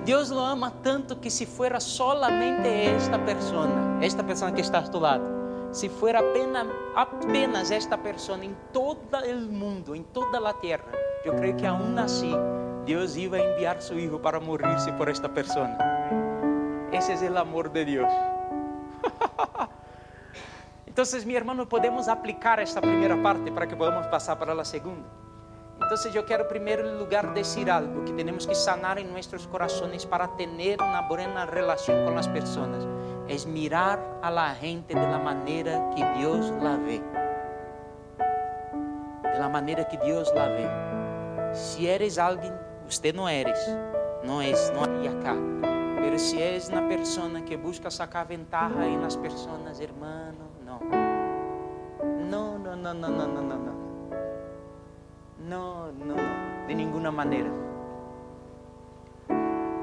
[0.06, 3.68] Deus lo ama tanto que se fuera solamente esta pessoa,
[4.02, 5.26] esta pessoa que está a tu lado,
[5.72, 10.86] se fuera apenas, apenas esta pessoa em todo o mundo, em toda a terra,
[11.24, 12.36] eu creio que aún assim
[12.86, 15.72] Deus ia enviar seu Hijo para morrer-se por esta pessoa.
[16.92, 18.14] Esse é o amor de Deus.
[20.96, 25.04] então, meu irmão, podemos aplicar esta primeira parte para que podamos passar para a segunda.
[25.76, 30.06] Então, eu quero, em primeiro lugar, dizer algo que temos que sanar em nossos corações
[30.06, 32.88] para ter uma boa relação com as pessoas.
[33.28, 37.02] É mirar a la gente de la maneira que Deus la vê.
[39.34, 40.66] De la maneira que Deus la vê.
[41.54, 42.54] Se eres alguém
[42.88, 43.58] Usted não eres,
[44.24, 45.36] não és, não hay acá.
[46.00, 50.45] Pero se és na persona que busca sacar ventaja em las personas, hermano,
[52.94, 53.10] não.
[53.10, 53.58] Não, não, não, não,
[55.40, 57.50] não, não, não, de nenhuma maneira.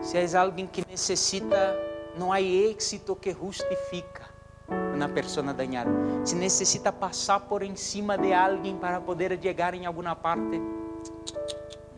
[0.00, 1.76] Se és alguém que necessita,
[2.16, 4.32] não há êxito que justifica.
[4.68, 5.90] uma pessoa dañada.
[6.24, 10.60] Se necessita passar por em cima de alguém para poder chegar em alguma parte,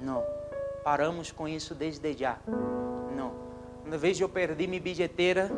[0.00, 0.22] não.
[0.82, 2.38] Paramos com isso desde já.
[3.16, 3.32] Não.
[3.84, 5.50] Uma vez eu perdi minha bilheteira,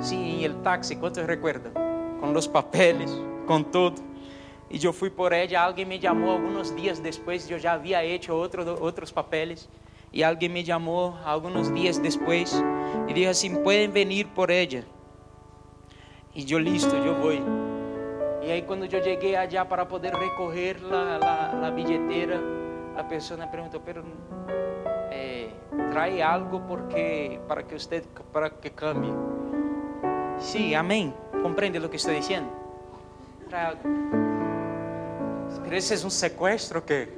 [0.00, 1.72] sim, em el táxi, quantos recordam?
[2.20, 3.10] Com os papeles,
[3.46, 4.09] com tudo.
[4.70, 8.32] E eu fui por ela, alguém me chamou alguns dias depois, eu já havia hecho
[8.32, 9.68] outro, outros papeles.
[10.12, 12.52] E alguém me chamou alguns dias depois
[13.08, 14.84] e disse assim: podem vir por ela.
[16.34, 17.32] E eu, listo, eu vou.
[18.42, 22.40] E aí, quando eu cheguei allá para poder recorrer a, bilheteira,
[22.96, 24.04] a pessoa me perguntou: pero
[25.10, 25.48] eh,
[25.90, 29.12] trae algo porque para que usted para que cambie.
[30.38, 31.12] Sí, amém.
[31.42, 32.48] Compreende o que estou dizendo?
[33.48, 34.29] Trae algo.
[35.70, 37.08] Pero esse é um sequestro o quê?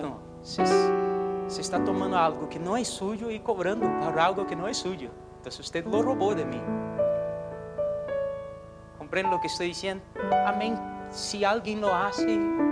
[0.00, 0.16] Não?
[0.42, 4.72] Você está tomando algo que não é sujo e cobrando por algo que não é
[4.72, 5.10] sujo.
[5.38, 6.62] Então, você lo roubou de mim.
[8.96, 10.00] Compreende o que estou dizendo?
[10.46, 10.74] Amém
[11.10, 12.24] se alguém lo hace,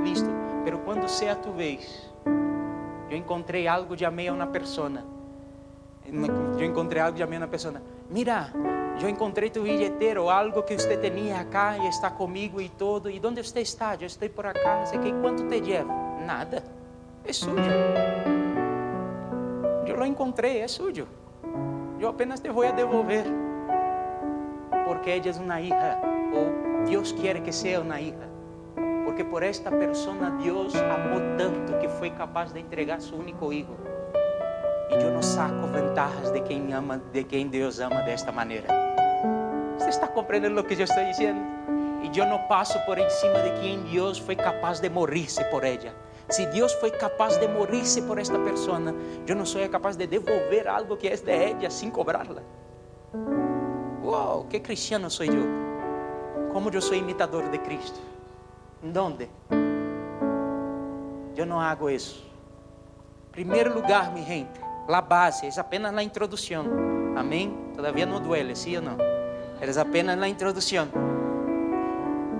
[0.02, 0.30] listo.
[0.64, 2.10] Pero quando seja tu vez,
[3.10, 5.04] eu encontrei algo de amei a uma pessoa.
[6.06, 7.82] Eu encontrei algo de amei a uma pessoa.
[8.08, 8.50] Mira,
[9.00, 13.10] eu encontrei tu bilheteiro, algo que você tinha acá e está comigo e todo.
[13.10, 13.94] E onde você está?
[13.94, 15.12] Eu estou por acá, não sei o que.
[15.12, 15.92] Quanto te lleva?
[16.24, 16.62] Nada.
[17.24, 17.70] É sujo.
[19.86, 21.06] Eu lo encontrei, é sujo.
[21.98, 23.24] Eu apenas te vou a devolver.
[24.86, 25.98] Porque ela é uma hija,
[26.34, 28.28] ou Deus quer que seja uma hija.
[29.04, 33.81] Porque por esta persona Deus amou tanto que foi capaz de entregar seu único hijo.
[34.98, 38.68] E eu não saco vantagens de quem ama, de quem Deus ama desta maneira.
[39.78, 41.40] Você está compreendendo o que eu estou dizendo?
[42.02, 45.64] E eu não passo por em cima de quem Deus foi capaz de morrer-se por
[45.64, 45.94] ela.
[46.28, 48.78] Se Deus foi capaz de morrer-se por esta pessoa,
[49.26, 52.42] eu não sou capaz de devolver algo que é de ela sem cobrá-la.
[54.02, 55.46] Uau, que cristiano sou eu?
[56.52, 58.00] Como eu sou imitador de Cristo.
[58.82, 59.30] ¿Dónde?
[61.36, 62.30] Eu não hago isso.
[63.30, 66.64] Primeiro lugar, mi gente, la base, é apenas a introdução.
[67.16, 67.56] Amém?
[67.74, 68.96] Todavia não duele, sim ou não?
[69.60, 70.88] É apenas a introdução.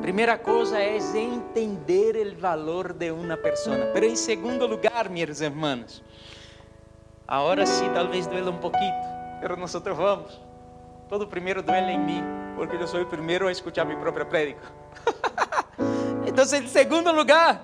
[0.01, 3.91] Primeira coisa é entender o valor de uma pessoa.
[3.93, 6.03] Pero em segundo lugar, meus irmãos,
[7.29, 8.95] agora sim, talvez duela um pouquinho,
[9.41, 10.41] pero nós vamos.
[11.09, 12.25] Todo primeiro duele em mim,
[12.57, 14.63] porque eu sou o primeiro a escutar minha própria prédica.
[16.25, 17.61] Então, em segundo lugar,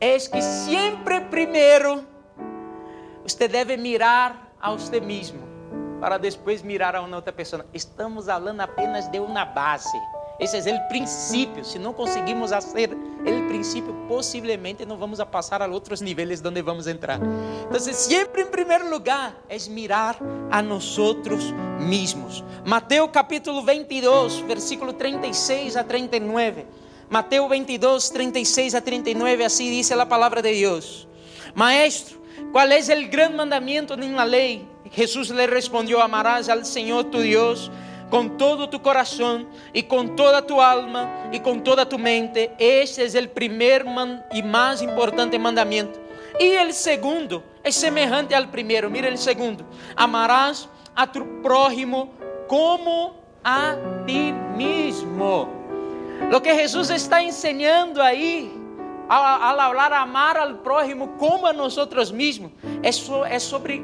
[0.00, 2.06] é que sempre primeiro
[3.22, 5.40] você deve mirar a você mesmo
[6.00, 7.64] para depois mirar a outra pessoa.
[7.72, 9.96] Estamos falando apenas de uma base.
[10.40, 11.64] Esse é o princípio.
[11.64, 16.60] Se não conseguimos fazer o princípio, possivelmente não vamos a passar a outros níveis onde
[16.60, 17.20] vamos entrar.
[17.68, 20.18] Então, sempre em primeiro lugar é mirar
[20.50, 20.96] a nós
[21.78, 22.42] mesmos.
[22.64, 26.66] Mateus capítulo 22, versículo 36 a 39.
[27.08, 31.06] Mateo 22, 36 a 39, así dice la palabra de Dios.
[31.54, 32.21] Maestro,
[32.52, 34.68] ¿cuál es el gran mandamiento en la ley?
[34.92, 37.70] Jesús le respondió, amarás al Señor tu Dios
[38.10, 42.52] con todo tu corazón y con toda tu alma y con toda tu mente.
[42.58, 43.86] Este es el primer
[44.34, 45.98] y más importante mandamiento.
[46.38, 48.90] Y el segundo es semejante al primero.
[48.90, 49.64] Mira el segundo.
[49.96, 52.12] Amarás a tu prójimo
[52.48, 55.48] como a ti mismo.
[56.30, 58.52] Lo que Jesus está ensinando aí,
[59.08, 61.52] ao, ao falar amar ao prójimo como a
[62.10, 63.82] mesmos, é, so, é sobre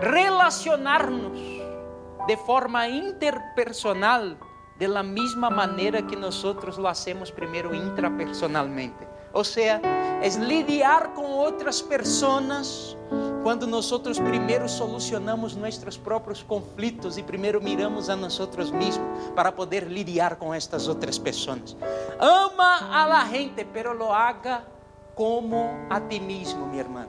[0.00, 1.38] relacionar-nos
[2.26, 4.36] de forma interpersonal
[4.78, 6.36] de la mesma maneira que nós
[6.78, 9.17] lo hacemos primeiro intrapersonalmente.
[9.32, 9.80] Ou seja,
[10.22, 12.96] é lidiar com outras pessoas
[13.42, 18.38] quando nós primeiro solucionamos nossos próprios conflitos e primeiro miramos a nós
[18.70, 21.76] mesmos para poder lidiar com estas outras pessoas.
[22.18, 24.66] Ama a la gente, pero lo haga
[25.14, 27.06] como a ti mesmo, minha irmã.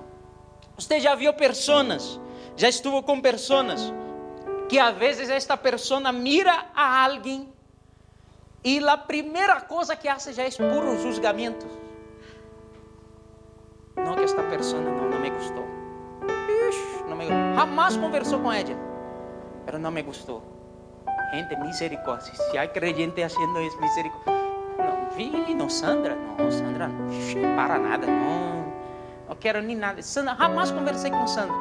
[0.78, 2.20] Você já viu pessoas,
[2.56, 3.94] já estuvo com pessoas
[4.70, 7.52] que a vezes esta pessoa mira a alguém
[8.64, 11.89] e a primeira coisa que hace já é puro julgamento.
[14.06, 15.70] Não que esta pessoa não, não me gostou
[17.10, 18.76] no me Jamás conversó con ella,
[19.66, 20.42] pero no me gustó.
[21.32, 22.34] Gente, misericordia.
[22.52, 24.44] Si hay creyente haciendo eso, misericordia.
[24.78, 28.64] No, vi, no, Sandra, no, Sandra, no, para nada, no,
[29.28, 30.02] no quiero ni nada.
[30.02, 31.56] Sandra, jamás conversé con Sandra.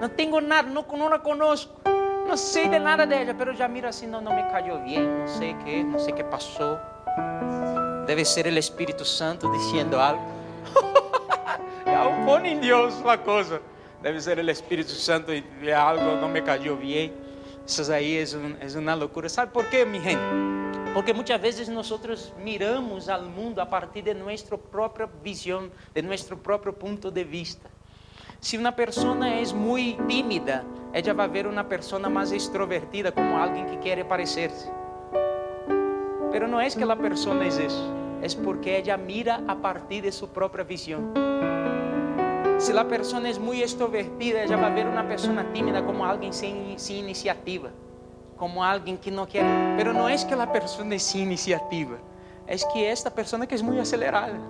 [0.00, 1.80] No tengo nada, no, no la conozco.
[2.26, 5.20] No sé de nada de ella, pero ya mira así, no, no me cayó bien,
[5.20, 6.78] no sé qué, no sé qué pasó.
[8.06, 10.22] Debe ser el Espíritu Santo diciendo algo.
[11.94, 13.60] ya pone en Dios la cosa.
[14.02, 17.10] deve ser o Espírito Santo e algo não me caiu bem.
[17.66, 19.28] Isso aí é, um, é uma loucura.
[19.30, 20.20] ¿Sabe por quê, minha gente?
[20.92, 21.90] Porque muitas vezes nós
[22.38, 27.70] miramos ao mundo a partir de nossa própria visão, de nosso próprio ponto de vista.
[28.40, 33.64] Se uma pessoa é muito tímida, ela vai ver uma pessoa mais extrovertida como alguém
[33.64, 34.68] que quer parecer-se.
[36.30, 40.12] Mas não é que a pessoa é isso, é porque ela mira a partir de
[40.12, 41.00] sua própria visão.
[42.64, 46.78] Se a pessoa é muito extrovertida, ela vai ver uma pessoa tímida como alguém sem,
[46.78, 47.70] sem iniciativa,
[48.38, 49.44] como alguém que não quer.
[49.76, 52.00] Mas não é que a pessoa é sem iniciativa,
[52.46, 54.40] é que esta pessoa que é muito acelerada.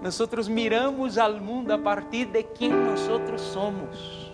[0.00, 4.30] Nosotros miramos al mundo a partir de quem nosotros somos.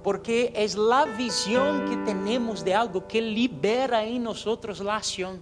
[0.00, 5.40] Porque é a visão que temos de algo que libera em nós a ação.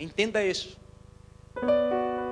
[0.00, 0.74] Entenda isso.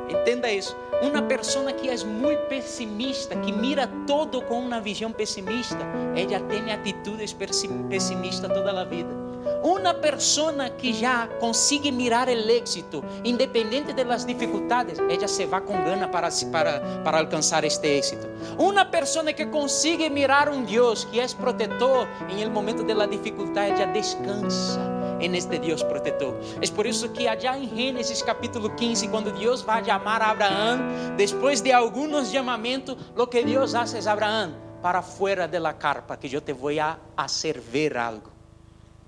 [0.09, 0.77] Entenda isso.
[1.03, 5.79] Uma pessoa que é muito pessimista, que mira todo com uma visão pessimista,
[6.15, 9.27] ela tem atitudes pessimistas toda a vida.
[9.63, 15.83] Uma pessoa que já consigue mirar o êxito, independente das dificuldades, ela se vai com
[15.85, 18.27] gana para, para, para alcançar este êxito.
[18.59, 23.83] Uma pessoa que consigue mirar um Deus que é protetor em el momento da dificuldade,
[23.83, 26.35] ela descansa em este Deus protetor.
[26.61, 30.79] É por isso que allá em Gênesis capítulo 15, quando Deus vai chamar a Abraão,
[31.17, 36.35] depois de alguns chamamentos, o que Deus faz é Abraão, para fora da carpa, que
[36.35, 38.37] eu te vou a hacer ver algo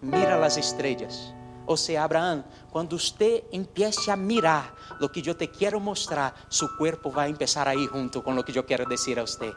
[0.03, 1.35] mira as estrelas.
[1.67, 6.69] Ou seja, Abraão, quando você empiece a mirar o que eu te quero mostrar, seu
[6.77, 9.55] corpo vai começar a ir junto com o que eu quero dizer a você.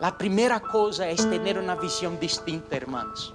[0.00, 3.34] A primeira coisa é ter uma visão distinta, hermanos.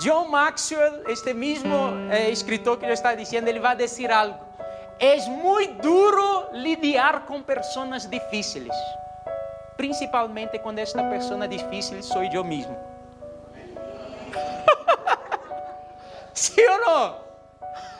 [0.00, 4.38] John Maxwell, este mesmo eh, escritor que eu estava dizendo, ele vai dizer algo.
[4.98, 8.74] É muito duro lidiar com pessoas difíceis,
[9.76, 12.74] principalmente quando esta pessoa difícil sou eu mesmo.
[16.32, 17.16] ¿Sí o no?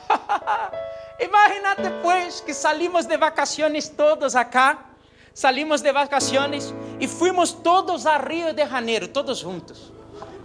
[1.20, 4.86] Imagínate pues que salimos de vacaciones todos acá,
[5.34, 9.92] salimos de vacaciones y fuimos todos a Río de Janeiro, todos juntos.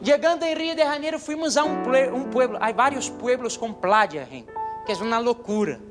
[0.01, 4.27] Llegando em Rio de Janeiro, fuimos a um, um pueblo, há vários pueblos com playa,
[4.85, 5.81] que é uma loucura.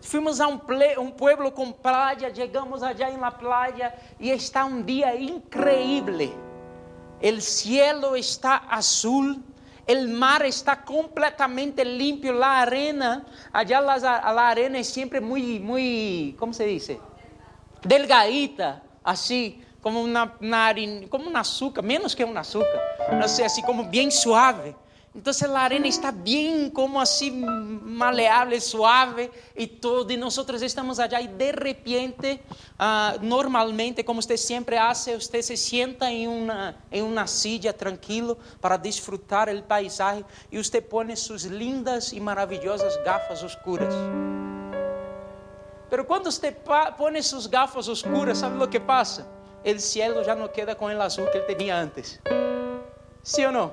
[0.00, 0.60] Fuimos a um,
[0.98, 6.34] um pueblo com playa, chegamos allá em la playa e está um dia increíble.
[7.22, 9.42] El cielo está azul,
[9.86, 16.34] El mar está completamente limpio, la arena, allá la, la arena es siempre muy, muy,
[16.38, 16.98] ¿cómo se dice?
[17.82, 20.74] Delgadita, así, como una, una,
[21.10, 22.80] como un azúcar, menos que un azúcar,
[23.12, 24.74] no sé, así como bien suave.
[25.14, 31.20] Então a arena está bem como assim maleável, suave e todo, e nós estamos allá
[31.20, 32.40] e de repente,
[32.80, 38.38] uh, normalmente, como você sempre faz, você se senta em uma em uma silla tranquilo
[38.60, 43.94] para desfrutar o paisaje e você põe suas lindas e maravilhosas gafas escuras.
[45.90, 46.50] Pero quando você
[46.96, 49.43] põe suas gafas escuras, sabe o que passa?
[49.64, 52.20] O cielo já não queda com o azul que ele tinha antes.
[53.22, 53.72] Sim ou não?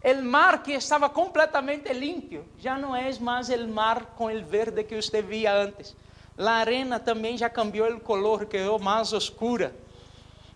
[0.00, 4.84] El mar que estava completamente limpio já não é mais o mar com o verde
[4.84, 5.96] que você via antes.
[6.38, 9.74] A arena também já cambiou o color, quedou mais oscura,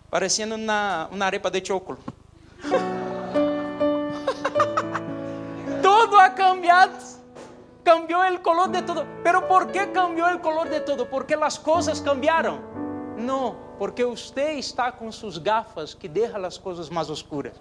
[0.09, 2.03] parecendo uma, uma arepa de chocolate.
[5.81, 6.93] Tudo ha cambiado.
[7.83, 9.05] Cambiou o color de todo.
[9.23, 11.05] Pero por que cambiou o color de todo?
[11.07, 12.61] Porque as coisas cambiaram.
[13.17, 17.53] Não, porque você está com suas gafas que deixam as coisas mais oscuras.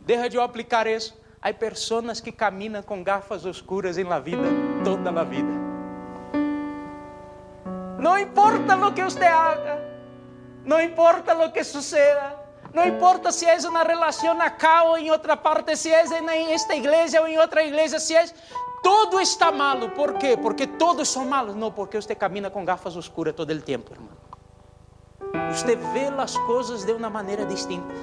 [0.00, 1.14] Deja de eu aplicar isso.
[1.42, 4.48] Há pessoas que caminham com gafas oscuras em la vida,
[4.82, 5.52] toda a vida.
[7.98, 9.78] Não importa o que você haga,
[10.64, 12.34] não importa o que suceda,
[12.72, 16.74] não importa se é uma relação acá ou em outra parte, se é em esta
[16.74, 18.24] igreja ou em outra igreja, se é.
[18.82, 19.90] Todo está malo.
[19.90, 20.36] ¿Por quê?
[20.36, 21.54] Porque todos são malos.
[21.54, 24.21] Não, porque você camina com gafas oscuras todo o tempo, irmão.
[25.50, 27.94] Você vê as coisas de uma maneira distinta.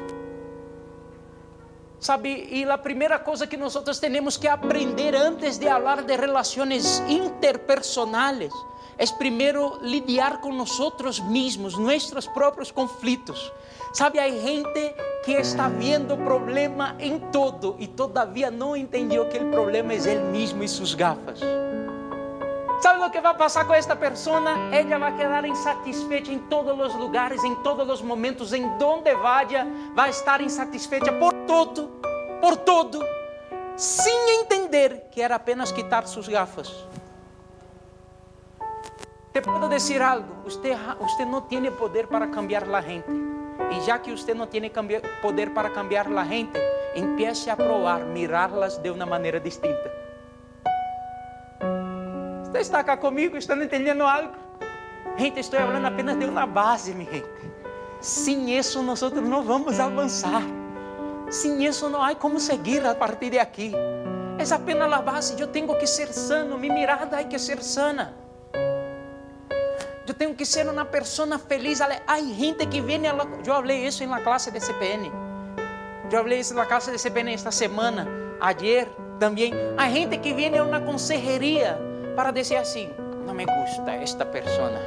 [2.00, 7.00] Sabe, e a primeira coisa que nós temos que aprender antes de falar de relações
[7.10, 8.54] interpersonais
[8.98, 13.52] é primeiro lidiar com nós mesmos, nossos próprios conflitos.
[13.94, 19.50] Sabe, há gente que está vendo problema em todo e todavia não entendeu que o
[19.52, 21.40] problema é ele mesmo e suas gafas.
[22.82, 24.40] ¿Sabe o que vai passar com esta pessoa?
[24.72, 29.68] Ela vai quedar insatisfeita em todos os lugares, em todos os momentos, em donde vaya,
[29.94, 31.90] vai estar insatisfeita por todo,
[32.40, 33.04] por todo,
[33.76, 36.74] sem entender que era apenas quitar suas gafas.
[39.34, 43.10] Te puedo dizer algo, você, você não tem poder para cambiar a gente.
[43.72, 44.72] E já que você não tem
[45.22, 46.58] poder para cambiar a gente,
[46.96, 50.09] empiece a provar, mirá-las de uma maneira distinta.
[52.52, 53.38] Você está cá comigo?
[53.38, 54.34] Está entendendo algo?
[55.18, 57.30] Gente, estou falando apenas de uma base, minha gente.
[58.02, 60.42] Sem isso, nós não vamos avançar.
[61.30, 63.72] Sem isso, não há como seguir a partir de aqui.
[64.40, 65.40] É apenas a base.
[65.40, 66.58] Eu tenho que ser sano.
[66.58, 68.16] Minha mirada tem que ser sana.
[70.08, 71.82] Eu tenho que ser uma pessoa feliz.
[71.82, 73.06] Há gente que vem.
[73.06, 75.12] Eu falei isso na classe de CPN.
[76.12, 78.08] Eu falei isso na classe de CPN esta semana.
[78.42, 78.88] Ayer
[79.20, 79.54] também.
[79.78, 82.90] Há gente que vem a uma consejeria para dizer assim:
[83.26, 84.82] Não me gusta esta pessoa.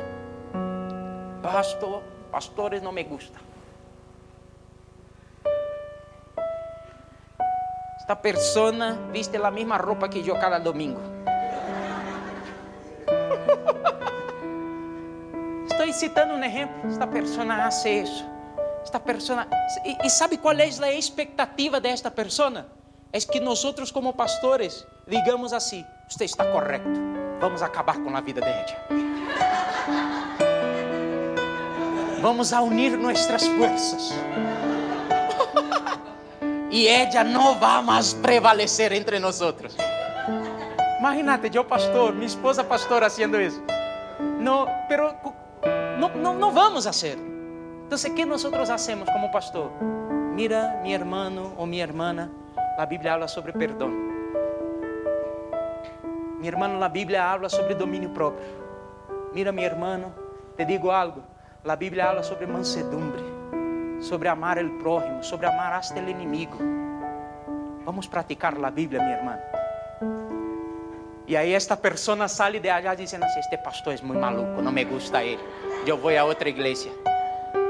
[1.43, 3.39] Pastor, pastores não me gusta.
[8.01, 8.73] Esta pessoa
[9.13, 11.01] viste a mesma roupa que eu cada domingo.
[15.71, 16.91] Estou citando um exemplo.
[16.91, 18.27] Esta pessoa faz isso.
[18.83, 19.47] Esta pessoa.
[19.85, 22.67] E, e sabe qual é a expectativa desta pessoa?
[23.13, 26.89] É que nós, como pastores, digamos assim: Você está correto.
[27.41, 28.79] Vamos acabar com a vida de ella.
[32.23, 34.13] Vamos a unir nossas forças.
[36.71, 39.41] e ella não vai mais prevalecer entre nós.
[40.99, 43.63] Imagínate, eu pastor, minha esposa pastora fazendo isso.
[44.39, 45.15] Não, pero
[45.99, 47.19] no, no, no vamos a hacer.
[47.85, 49.71] Entonces, ¿qué nosotros hacemos como pastor?
[50.35, 52.31] Mira, mi hermano o mi hermana,
[52.77, 54.13] la Biblia habla sobre perdón.
[56.41, 58.45] Mi hermano, la Biblia habla sobre dominio propio.
[59.33, 60.13] Mira, mi hermano,
[60.57, 61.23] te digo algo.
[61.65, 63.23] La Biblia habla sobre mansedumbre,
[64.01, 66.59] sobre amar el prójimo, sobre amar hasta el enemigo.
[67.85, 69.43] Vamos praticar la Biblia, mi hermano.
[71.27, 74.73] E aí esta pessoa sai de allá dizendo assim: este pastor é muito maluco, não
[74.73, 75.41] me gusta ele.
[75.87, 76.91] Eu vou a outra igreja.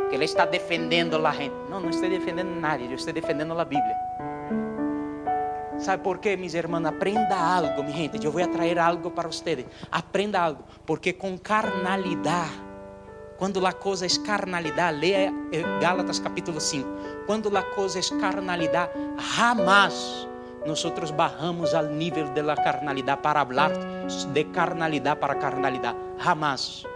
[0.09, 1.55] Que ele está defendendo a gente.
[1.69, 3.97] Não, não estou defendendo nada, eu estou defendendo a Bíblia.
[5.83, 6.87] Sabe por quê, mis irmãos?
[6.87, 8.25] Aprenda algo, minha gente.
[8.25, 9.67] Eu vou trazer algo para vocês.
[9.91, 12.53] Aprenda algo, porque com carnalidade,
[13.37, 15.33] quando a coisa é carnalidade, leia
[15.81, 16.89] Gálatas capítulo 5.
[17.27, 18.93] Quando a coisa é carnalidade,
[19.37, 20.29] jamais
[20.65, 22.55] nosotros bajamos al nivel de la
[23.21, 23.73] para hablar
[24.33, 25.97] de carnalidad para carnalidad.
[26.19, 26.87] Jamás.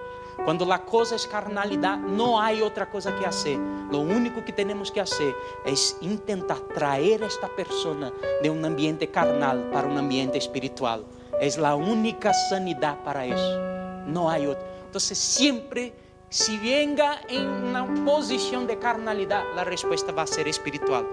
[0.44, 3.58] Quando a coisa é carnalidade, não há outra coisa que fazer.
[3.90, 5.34] O único que temos que fazer
[5.64, 8.12] é tentar trazer esta pessoa
[8.42, 11.00] de um ambiente carnal para um ambiente espiritual.
[11.34, 13.58] É a única sanidade para isso.
[14.06, 14.64] Não há outra.
[14.88, 15.92] Então, sempre,
[16.30, 21.04] se venga em uma posição de carnalidade, a resposta vai ser espiritual.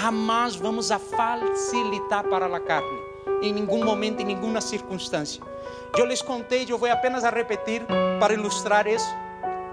[0.00, 3.01] Jamais vamos a facilitar para a carne,
[3.42, 5.42] em nenhum momento, em nenhuma circunstância.
[5.96, 7.82] Eu les contei, eu vou apenas a repetir
[8.18, 9.22] para ilustrar isso.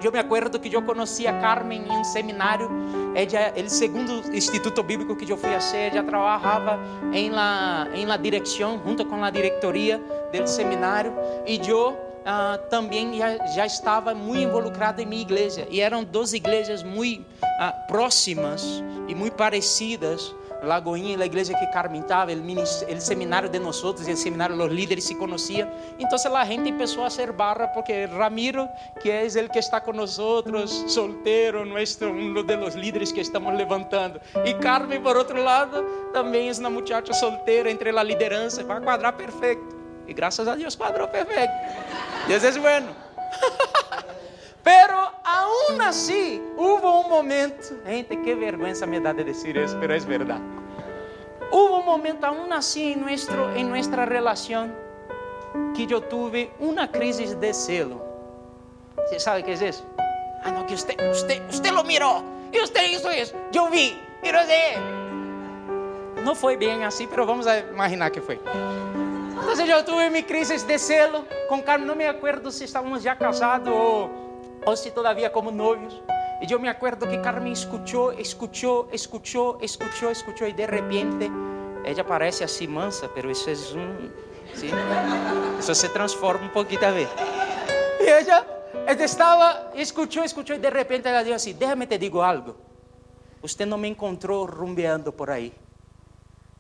[0.02, 2.70] Eu me acuerdo que eu conheci a Carmen em um seminário.
[3.14, 6.80] Ella, o segundo instituto bíblico que eu fui a ser, ela trabalhava
[7.12, 10.02] em la, em la direção, junto com a diretoria
[10.32, 11.14] do seminário.
[11.46, 15.68] E eu uh, também já, já, estava muito involucrado em minha igreja.
[15.70, 20.34] E eram duas igrejas muito uh, próximas e muito parecidas.
[20.62, 25.06] Lagoinha, a igreja que Carmen estava, o seminário de nós e o seminário dos líderes
[25.06, 25.70] se conheciam.
[25.98, 28.68] Então a gente começou a ser barra porque Ramiro,
[29.02, 30.20] que é o que está com nós,
[30.88, 34.20] solteiro, nuestro, um dos líderes que estamos levantando.
[34.46, 35.84] E Carmen, por outro lado,
[36.14, 39.78] também é uma muchacha solteira entre a liderança, vai quadrar perfeito.
[40.08, 41.54] E graças a Deus quadrou perfeito.
[42.28, 42.96] Deus é bueno.
[44.64, 49.94] Pero aún así hubo un momento, gente, qué vergüenza me da de decir eso, pero
[49.94, 50.40] es verdad.
[51.52, 54.74] Hubo un momento aún así en, nuestro, en nuestra relación
[55.76, 58.06] que yo tuve una crisis de celo.
[58.96, 59.86] ¿Você sabe qué es eso?
[60.44, 63.36] Ah, no, que usted, usted, usted lo miró y usted hizo eso.
[63.52, 66.22] Yo vi, pero de...
[66.24, 68.40] No fue bien así, pero vamos a imaginar que fue.
[69.40, 73.18] Entonces yo tuve mi crisis de celo con Carmen, no me acuerdo si estábamos ya
[73.18, 74.29] casados o,
[74.66, 76.02] o si todavía como novios.
[76.42, 81.30] Y yo me acuerdo que Carmen escuchó, escuchó, escuchó, escuchó, escuchó y de repente
[81.86, 84.12] ella parece así mansa, pero es un...
[84.56, 84.70] ¿sí?
[85.58, 87.08] Eso se transforma un poquito a ver.
[88.00, 88.46] Y ella,
[88.88, 92.56] ella estaba, escuchó, escuchó y de repente ella dijo así, déjame te digo algo.
[93.42, 95.54] Usted no me encontró rumbeando por ahí.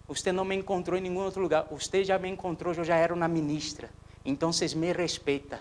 [0.07, 1.67] Você não me encontrou em nenhum outro lugar.
[1.69, 3.91] Você já me encontrou, eu já era uma ministra.
[4.25, 5.59] Então, vocês me respeitam,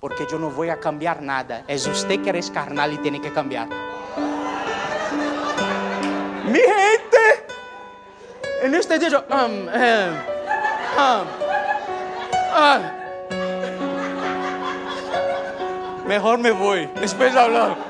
[0.00, 1.64] porque eu não vou cambiar nada.
[1.66, 3.66] É você que é carnal e tem que cambiar.
[6.44, 7.44] Mi gente,
[8.62, 9.68] en este dia, um, um,
[10.98, 11.26] um,
[12.56, 12.80] um,
[16.06, 17.78] mejor me voy, después hablamos.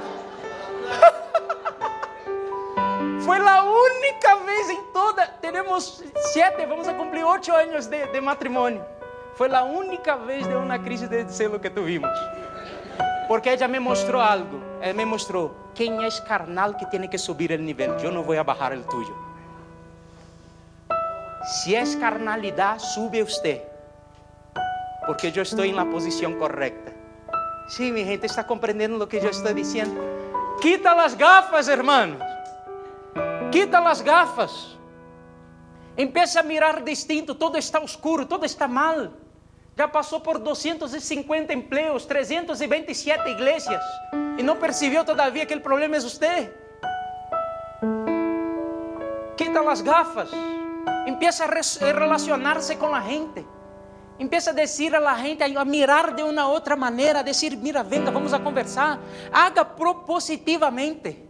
[3.25, 5.27] Foi a única vez em toda.
[5.41, 6.03] Temos
[6.33, 8.98] sete, vamos a cumprir oito anos de, de matrimônio.
[9.39, 12.11] Foi a única vez de uma crise de celo que tuvimos.
[13.29, 14.61] Porque ella me mostrou algo.
[14.81, 17.95] Ela me mostrou: quem é carnal que tem que subir o nível.
[18.01, 19.17] Eu não vou bajar o tuyo.
[21.45, 23.63] Se é carnalidade, sube você.
[25.07, 26.93] Porque eu estou na posição correta.
[27.69, 30.01] Sim, sí, minha gente está compreendendo o que eu estou dizendo.
[30.61, 32.19] Quita as gafas, hermanos.
[33.53, 34.77] Quita as gafas.
[35.97, 37.37] Empieza a mirar distinto.
[37.37, 39.13] Todo está oscuro, todo está mal.
[39.79, 43.81] Já passou por 250 empregos, 327 igrejas
[44.37, 46.53] e não percebeu todavia que o problema é você.
[49.37, 50.31] Quita as gafas.
[51.07, 53.47] Empieza a relacionar-se com a gente.
[54.19, 58.11] Empieza a dizer a gente, a mirar de uma outra maneira, a dizer, mira, venga,
[58.11, 58.99] vamos a conversar.
[59.33, 61.25] Haga propositivamente.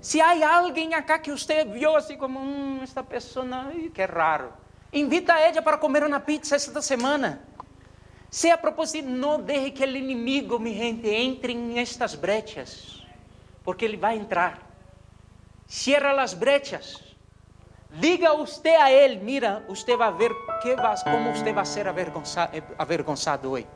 [0.00, 3.46] Se há alguém acá que você viu assim como, hum, esta pessoa,
[3.92, 4.50] que raro.
[4.90, 7.49] Invita a ela para comer uma pizza esta semana.
[8.30, 13.02] Se a propósito, não deixe que o inimigo, mi gente, entre em estas brechas,
[13.64, 14.70] porque ele vai entrar.
[15.66, 17.02] Cierra as brechas.
[17.90, 22.62] Diga usted a ele, mira, você vai ver que va, como você vai ser avergonzado,
[22.78, 23.66] avergonzado hoje.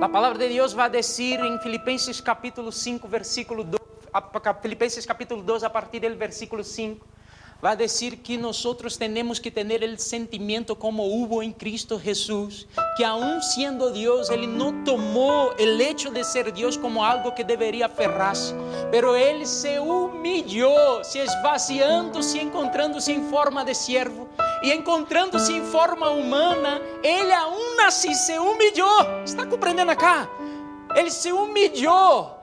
[0.00, 3.80] A palavra de Deus vai dizer em Filipenses capítulo 5, versículo 2,
[4.60, 7.06] Filipenses capítulo 2, a partir do versículo 5
[7.62, 8.60] vai dizer que nós
[8.98, 14.48] temos que ter o sentimento como hubo em Cristo Jesus, que aún sendo Deus, Ele
[14.48, 18.52] não tomou o hecho de ser Deus como algo que deveria aferrar-se,
[18.90, 24.28] pero Ele se humilhou, se esvaziando-se, encontrando-se em forma de servo,
[24.64, 29.22] e encontrando-se em forma humana, Ele aún assim se humilhou.
[29.24, 30.28] Está compreendendo acá?
[30.96, 32.42] Ele se humilhou.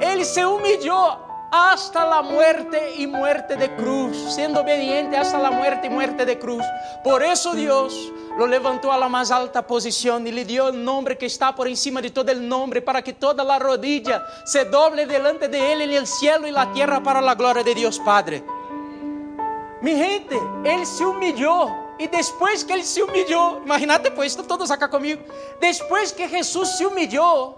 [0.00, 5.86] Ele se humilhou hasta la muerte y muerte de cruz, siendo obediente hasta la muerte
[5.86, 6.64] y muerte de cruz.
[7.02, 11.16] Por eso Dios lo levantó a la más alta posición y le dio el nombre
[11.16, 15.06] que está por encima de todo el nombre, para que toda la rodilla se doble
[15.06, 18.44] delante de Él en el cielo y la tierra para la gloria de Dios Padre.
[19.80, 21.88] Mi gente, Él se humilló.
[21.98, 25.20] E depois que ele se humilhou, imagínate pues, todos acá comigo.
[25.60, 27.56] Depois que Jesus se humilhou,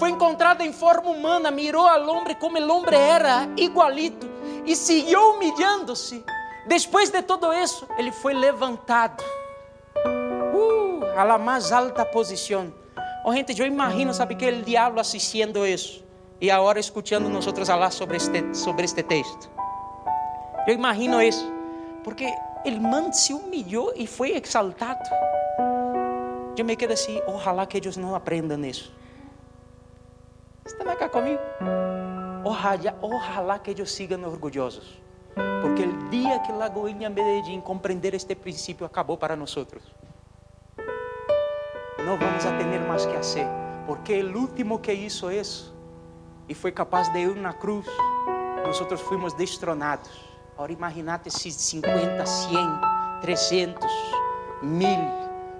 [0.00, 4.26] foi encontrado em forma humana, mirou ao homem como o homem era, igualito,
[4.64, 6.24] e seguiu humilhando-se.
[6.66, 9.22] Depois de todo isso, ele foi levantado
[10.54, 12.72] uh, a la mais alta posição.
[13.26, 16.02] Oh, gente, eu imagino, sabe que o diabo assistindo isso
[16.40, 19.50] e agora escutando nós falar sobre este, sobre este texto.
[20.66, 21.46] Eu imagino isso,
[22.02, 22.34] porque
[22.64, 25.10] ele man se humilhou e foi exaltado.
[26.56, 28.90] Eu me quedo assim, ojalá que eles não aprendam isso.
[30.70, 31.42] Estão acá comigo?
[32.44, 35.02] Ojalá, ojalá que ellos sigan orgulhosos.
[35.60, 39.52] Porque o dia que Lagoinha Medellín compreender este princípio acabou para nós.
[41.98, 43.46] Não vamos a ter mais que fazer.
[43.84, 45.74] Porque o último que hizo isso
[46.48, 47.86] e foi capaz de ir na cruz,
[48.64, 50.08] nós fomos destronados.
[50.54, 53.90] Agora imagínate se 50, 100, 300,
[54.62, 55.00] mil,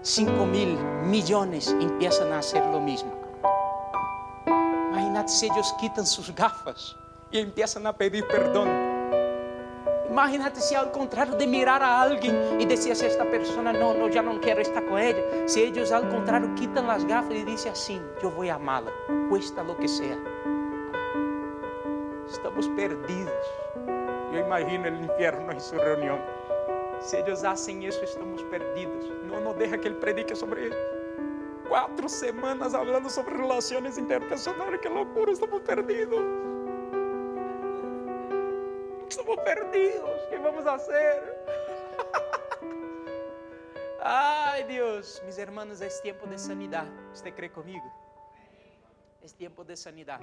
[0.05, 3.20] 5 mil, milhões empiezan a hacer lo mismo.
[5.21, 6.97] Imagínate se ellos quitan sus gafas
[7.31, 8.69] y empiezan a pedir perdón.
[10.09, 14.11] Imagínate se ao contrário de mirar a alguém e dizer assim, esta pessoa não, não,
[14.11, 15.47] já não quero estar com ela.
[15.47, 18.91] Se eles ao contrário quitam as gafas e dizem assim, eu vou amá-la,
[19.29, 20.17] cuesta lo que seja.
[22.27, 23.47] Estamos perdidos.
[24.33, 26.19] Eu imagino o inferno em sua reunião.
[27.03, 29.05] Se eles fazem isso, estamos perdidos.
[29.25, 31.00] Não, não deixa que ele predique sobre isso
[31.71, 34.81] quatro semanas hablando sobre relaciones interpersonales.
[34.81, 35.31] ¡Qué locura!
[35.31, 36.21] Estamos perdidos.
[39.09, 40.21] Estamos perdidos.
[40.29, 41.47] ¿Qué vamos a hacer?
[44.03, 45.23] Ay, Dios.
[45.25, 46.89] Mis hermanos, es tiempo de sanidad.
[47.13, 47.85] ¿Usted cree conmigo?
[49.23, 50.21] Es tiempo de sanidad.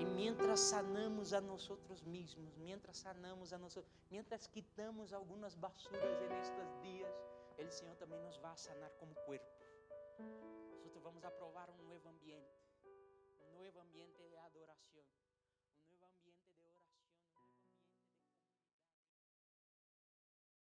[0.00, 6.32] E mientras sanamos a nosotros mismos, mientras sanamos a nosotros, mientras quitamos algunas basuras en
[6.32, 7.12] estos días,
[7.58, 9.46] el Señor también nos va a sanar como cuerpo.
[11.02, 12.62] Vamos aprovar um novo ambiente,
[13.40, 14.21] um novo ambiente.